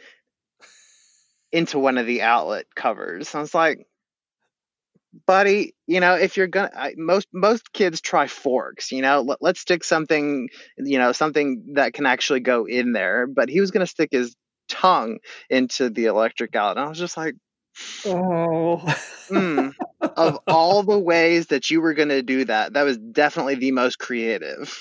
into 1.53 1.79
one 1.79 1.99
of 1.99 2.07
the 2.07 2.23
outlet 2.23 2.67
covers. 2.75 3.35
I 3.35 3.41
was 3.41 3.55
like, 3.55 3.87
buddy, 5.27 5.75
you 5.87 6.01
know, 6.01 6.15
if 6.15 6.37
you're 6.37 6.47
gonna, 6.47 6.71
I, 6.75 6.95
most 6.97 7.29
most 7.33 7.73
kids 7.73 8.01
try 8.01 8.27
forks. 8.27 8.93
You 8.93 9.03
know, 9.03 9.23
Let, 9.23 9.39
let's 9.41 9.61
stick 9.61 9.85
something, 9.85 10.49
you 10.79 10.99
know, 10.99 11.13
something 11.13 11.75
that 11.75 11.95
can 11.95 12.07
actually 12.07 12.41
go 12.41 12.67
in 12.67 12.93
there. 12.93 13.27
But 13.27 13.49
he 13.49 13.61
was 13.61 13.71
gonna 13.71 13.87
stick 13.87 14.11
his 14.13 14.37
tongue 14.69 15.19
into 15.51 15.91
the 15.91 16.07
electric 16.07 16.55
outlet, 16.57 16.79
and 16.79 16.87
I 16.87 16.89
was 16.89 16.99
just 16.99 17.17
like, 17.17 17.35
Oh. 18.05 18.83
Mm. 19.29 19.75
Of 20.01 20.39
all 20.47 20.83
the 20.83 20.99
ways 20.99 21.47
that 21.49 21.71
you 21.71 21.81
were 21.81 21.95
to 21.95 22.23
do 22.23 22.45
that, 22.45 22.75
that 22.75 22.83
was 22.83 22.99
definitely 22.99 23.55
the 23.55 23.73
most 23.73 23.99
creative. 23.99 24.77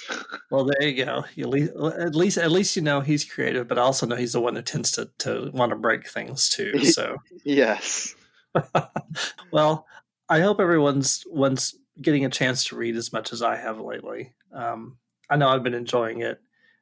Well, 0.50 0.66
there 0.66 0.90
you 0.90 1.06
go. 1.06 1.26
You 1.36 1.46
at, 1.46 1.50
least, 1.50 1.74
at 1.76 2.16
least, 2.16 2.38
at 2.38 2.52
least 2.52 2.76
you 2.76 2.82
know 2.82 3.02
he's 3.02 3.24
creative, 3.24 3.68
but 3.68 3.78
I 3.78 3.82
also 3.82 4.06
know 4.06 4.16
he's 4.16 4.34
the 4.34 4.42
one 4.42 4.56
that 4.56 4.66
tends 4.66 4.92
to, 4.92 5.10
to 5.20 5.52
want 5.54 5.72
to 5.72 5.76
break 5.76 6.08
things 6.10 6.50
too. 6.50 6.74
So 6.92 7.18
yes. 7.46 8.16
well, 9.52 9.86
I 10.32 10.40
hope 10.40 10.62
everyone's 10.62 11.26
once 11.30 11.76
getting 12.02 12.24
a 12.24 12.30
chance 12.30 12.64
to 12.64 12.78
read 12.78 12.96
as 12.96 13.12
much 13.12 13.34
as 13.34 13.42
I 13.42 13.58
have 13.58 13.82
lately. 13.82 14.32
Um, 14.54 14.98
I 15.30 15.36
know 15.36 15.50
I've 15.50 15.62
been 15.62 15.74
enjoying 15.74 16.22
it, 16.22 16.40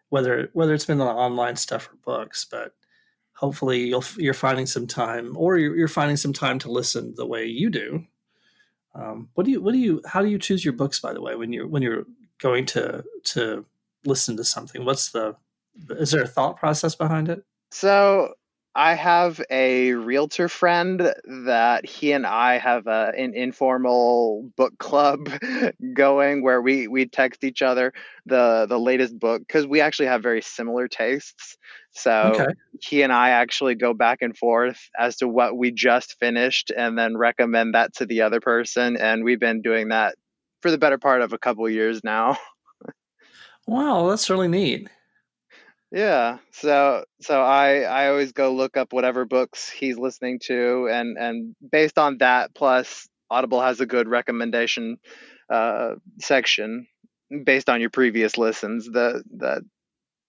whether 0.09 0.51
whether 0.53 0.75
it's 0.75 0.85
been 0.85 0.99
the 0.99 1.05
online 1.05 1.55
stuff 1.55 1.89
or 1.89 1.95
books, 2.05 2.45
but 2.45 2.73
hopefully 3.33 3.87
you'll, 3.87 4.03
you're 4.17 4.35
finding 4.35 4.67
some 4.67 4.85
time, 4.85 5.35
or 5.35 5.57
you're, 5.57 5.75
you're 5.75 5.87
finding 5.87 6.15
some 6.15 6.31
time 6.31 6.59
to 6.59 6.71
listen 6.71 7.15
the 7.17 7.25
way 7.25 7.43
you 7.43 7.71
do. 7.71 8.05
Um, 8.93 9.29
what 9.33 9.45
do 9.45 9.51
you 9.51 9.61
what 9.61 9.71
do 9.71 9.79
you 9.79 10.03
how 10.05 10.21
do 10.21 10.27
you 10.27 10.37
choose 10.37 10.63
your 10.63 10.75
books 10.75 10.99
by 10.99 11.13
the 11.13 11.21
way 11.21 11.35
when 11.35 11.51
you're 11.51 11.67
when 11.67 11.81
you're 11.81 12.05
going 12.37 12.67
to 12.67 13.03
to 13.33 13.65
listen 14.05 14.37
to 14.37 14.43
something? 14.43 14.85
What's 14.85 15.09
the 15.09 15.35
is 15.89 16.11
there 16.11 16.21
a 16.21 16.27
thought 16.27 16.57
process 16.57 16.93
behind 16.93 17.29
it? 17.29 17.43
So 17.71 18.35
I 18.79 18.93
have 18.93 19.41
a 19.49 19.91
realtor 19.91 20.47
friend 20.47 21.13
that 21.25 21.85
he 21.85 22.13
and 22.13 22.25
I 22.25 22.59
have 22.59 22.87
a, 22.87 23.11
an 23.17 23.33
informal 23.33 24.49
book 24.55 24.77
club 24.77 25.29
going 25.93 26.41
where 26.43 26.61
we, 26.61 26.87
we 26.87 27.05
text 27.05 27.43
each 27.43 27.61
other 27.61 27.91
the, 28.25 28.67
the 28.69 28.79
latest 28.79 29.19
book 29.19 29.41
because 29.45 29.67
we 29.67 29.81
actually 29.81 30.05
have 30.05 30.23
very 30.23 30.41
similar 30.41 30.87
tastes. 30.87 31.57
So 31.91 32.31
okay. 32.35 32.53
he 32.79 33.01
and 33.01 33.11
I 33.11 33.31
actually 33.31 33.75
go 33.75 33.93
back 33.93 34.19
and 34.21 34.37
forth 34.37 34.79
as 34.97 35.17
to 35.17 35.27
what 35.27 35.57
we 35.57 35.71
just 35.71 36.17
finished 36.17 36.71
and 36.71 36.97
then 36.97 37.17
recommend 37.17 37.75
that 37.75 37.95
to 37.95 38.05
the 38.05 38.21
other 38.21 38.39
person. 38.39 38.95
And 38.95 39.25
we've 39.25 39.41
been 39.41 39.61
doing 39.61 39.89
that 39.89 40.15
for 40.61 40.71
the 40.71 40.77
better 40.77 40.97
part 40.97 41.21
of 41.21 41.33
a 41.33 41.37
couple 41.37 41.69
years 41.69 42.01
now. 42.01 42.37
Wow, 43.67 44.09
that's 44.09 44.31
really 44.31 44.47
neat. 44.47 44.89
Yeah. 45.91 46.37
So 46.51 47.05
so 47.21 47.41
I 47.41 47.81
I 47.81 48.09
always 48.09 48.31
go 48.31 48.53
look 48.53 48.77
up 48.77 48.93
whatever 48.93 49.25
books 49.25 49.69
he's 49.69 49.97
listening 49.97 50.39
to 50.43 50.87
and 50.91 51.17
and 51.17 51.55
based 51.71 51.97
on 51.97 52.19
that 52.19 52.53
plus 52.53 53.07
Audible 53.31 53.61
has 53.61 53.79
a 53.79 53.85
good 53.85 54.07
recommendation 54.07 54.97
uh, 55.49 55.95
section 56.19 56.87
based 57.43 57.69
on 57.69 57.81
your 57.81 57.89
previous 57.89 58.37
listens 58.37 58.85
the 58.85 59.23
the 59.35 59.61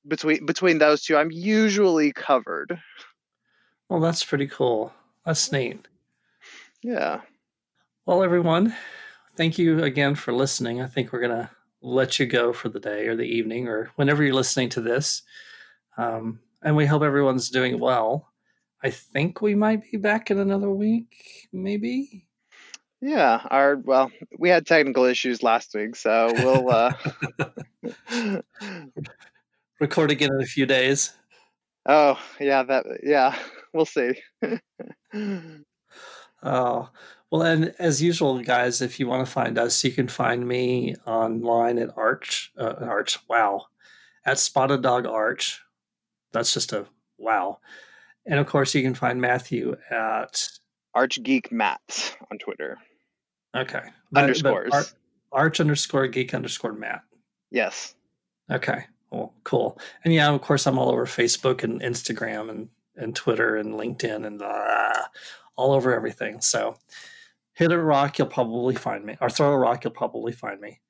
between 0.07 0.47
between 0.47 0.79
those 0.79 1.03
two 1.03 1.17
I'm 1.17 1.31
usually 1.31 2.13
covered. 2.13 2.79
Well, 3.89 4.01
that's 4.01 4.25
pretty 4.25 4.47
cool. 4.47 4.93
That's 5.27 5.53
neat. 5.53 5.87
Yeah. 6.83 7.21
Well, 8.07 8.23
everyone, 8.23 8.75
thank 9.37 9.59
you 9.59 9.83
again 9.83 10.15
for 10.15 10.33
listening. 10.33 10.81
I 10.81 10.87
think 10.87 11.13
we're 11.13 11.21
going 11.21 11.39
to 11.39 11.51
let 11.83 12.19
you 12.19 12.27
go 12.27 12.53
for 12.53 12.69
the 12.69 12.81
day 12.81 13.07
or 13.07 13.17
the 13.17 13.25
evening 13.25 13.69
or 13.69 13.91
whenever 13.97 14.23
you're 14.23 14.35
listening 14.35 14.69
to 14.71 14.81
this. 14.81 15.23
Um, 16.01 16.41
and 16.63 16.77
we 16.77 16.87
hope 16.87 17.03
everyone's 17.03 17.51
doing 17.51 17.79
well. 17.79 18.33
I 18.83 18.89
think 18.89 19.43
we 19.43 19.55
might 19.55 19.91
be 19.91 19.99
back 19.99 20.31
in 20.31 20.39
another 20.39 20.71
week, 20.71 21.49
maybe. 21.53 22.27
Yeah, 23.03 23.47
our 23.51 23.77
well, 23.77 24.11
we 24.39 24.49
had 24.49 24.67
technical 24.67 25.05
issues 25.05 25.43
last 25.43 25.75
week, 25.75 25.97
so 25.97 26.33
we'll 26.39 26.71
uh 26.71 26.93
record 29.81 30.11
again 30.11 30.31
in 30.33 30.43
a 30.43 30.47
few 30.47 30.65
days. 30.65 31.13
Oh, 31.85 32.19
yeah, 32.39 32.63
that 32.63 32.87
yeah, 33.03 33.39
we'll 33.75 33.85
see. 33.85 34.15
oh. 36.43 36.89
Well, 37.31 37.43
and 37.43 37.75
as 37.79 38.03
usual, 38.03 38.41
guys, 38.41 38.81
if 38.81 38.99
you 38.99 39.07
want 39.07 39.25
to 39.25 39.31
find 39.31 39.57
us, 39.57 39.85
you 39.85 39.93
can 39.93 40.09
find 40.09 40.49
me 40.49 40.97
online 41.07 41.79
at 41.79 41.97
Arch, 41.97 42.53
uh, 42.59 42.75
Arch, 42.81 43.19
wow, 43.29 43.67
at 44.25 44.39
Spotted 44.39 44.83
Dog 44.83 45.07
Arch 45.07 45.61
that's 46.33 46.53
just 46.53 46.73
a 46.73 46.87
wow. 47.19 47.59
And 48.27 48.39
of 48.39 48.47
course, 48.47 48.75
you 48.75 48.83
can 48.83 48.95
find 48.95 49.21
Matthew 49.21 49.77
at 49.91 50.49
Archgeek 50.95 51.51
Matt 51.51 52.17
on 52.31 52.39
Twitter. 52.39 52.79
Okay. 53.57 53.83
But, 54.13 54.25
Underscores. 54.25 54.71
But 54.71 54.93
Arch 55.33 55.61
underscore 55.61 56.09
geek 56.09 56.35
underscore 56.35 56.73
Matt. 56.73 57.03
Yes. 57.51 57.95
Okay. 58.51 58.85
Well, 59.11 59.33
cool. 59.45 59.79
And 60.05 60.15
yeah, 60.15 60.31
of 60.31 60.41
course, 60.41 60.67
I'm 60.67 60.79
all 60.79 60.91
over 60.91 61.07
Facebook 61.07 61.63
and 61.63 61.81
Instagram 61.81 62.51
and, 62.51 62.69
and 62.97 63.15
Twitter 63.15 63.57
and 63.57 63.75
LinkedIn 63.75 64.27
and 64.27 64.43
uh, 64.43 65.03
all 65.57 65.73
over 65.73 65.95
everything. 65.95 66.41
So 66.41 66.77
hit 67.55 67.73
a 67.73 67.79
rock, 67.79 68.19
you'll 68.19 68.29
probably 68.29 68.75
find 68.75 69.05
me, 69.05 69.17
or 69.21 69.31
throw 69.31 69.53
a 69.53 69.59
rock, 69.59 69.85
you'll 69.85 69.93
probably 69.93 70.33
find 70.33 70.61
me. 70.61 70.81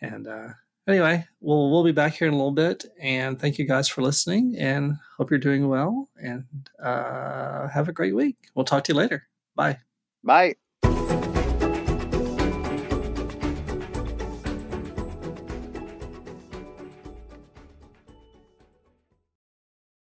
And 0.00 0.26
uh, 0.26 0.48
anyway, 0.86 1.26
we'll 1.40 1.70
we'll 1.70 1.84
be 1.84 1.92
back 1.92 2.14
here 2.14 2.28
in 2.28 2.34
a 2.34 2.36
little 2.36 2.52
bit, 2.52 2.84
and 3.00 3.40
thank 3.40 3.58
you 3.58 3.66
guys 3.66 3.88
for 3.88 4.02
listening, 4.02 4.56
and 4.58 4.96
hope 5.16 5.30
you're 5.30 5.38
doing 5.38 5.68
well, 5.68 6.08
and 6.20 6.44
uh, 6.82 7.68
have 7.68 7.88
a 7.88 7.92
great 7.92 8.14
week. 8.14 8.36
We'll 8.54 8.64
talk 8.64 8.84
to 8.84 8.92
you 8.92 8.98
later. 8.98 9.26
Bye. 9.54 9.78
Bye. 10.22 10.54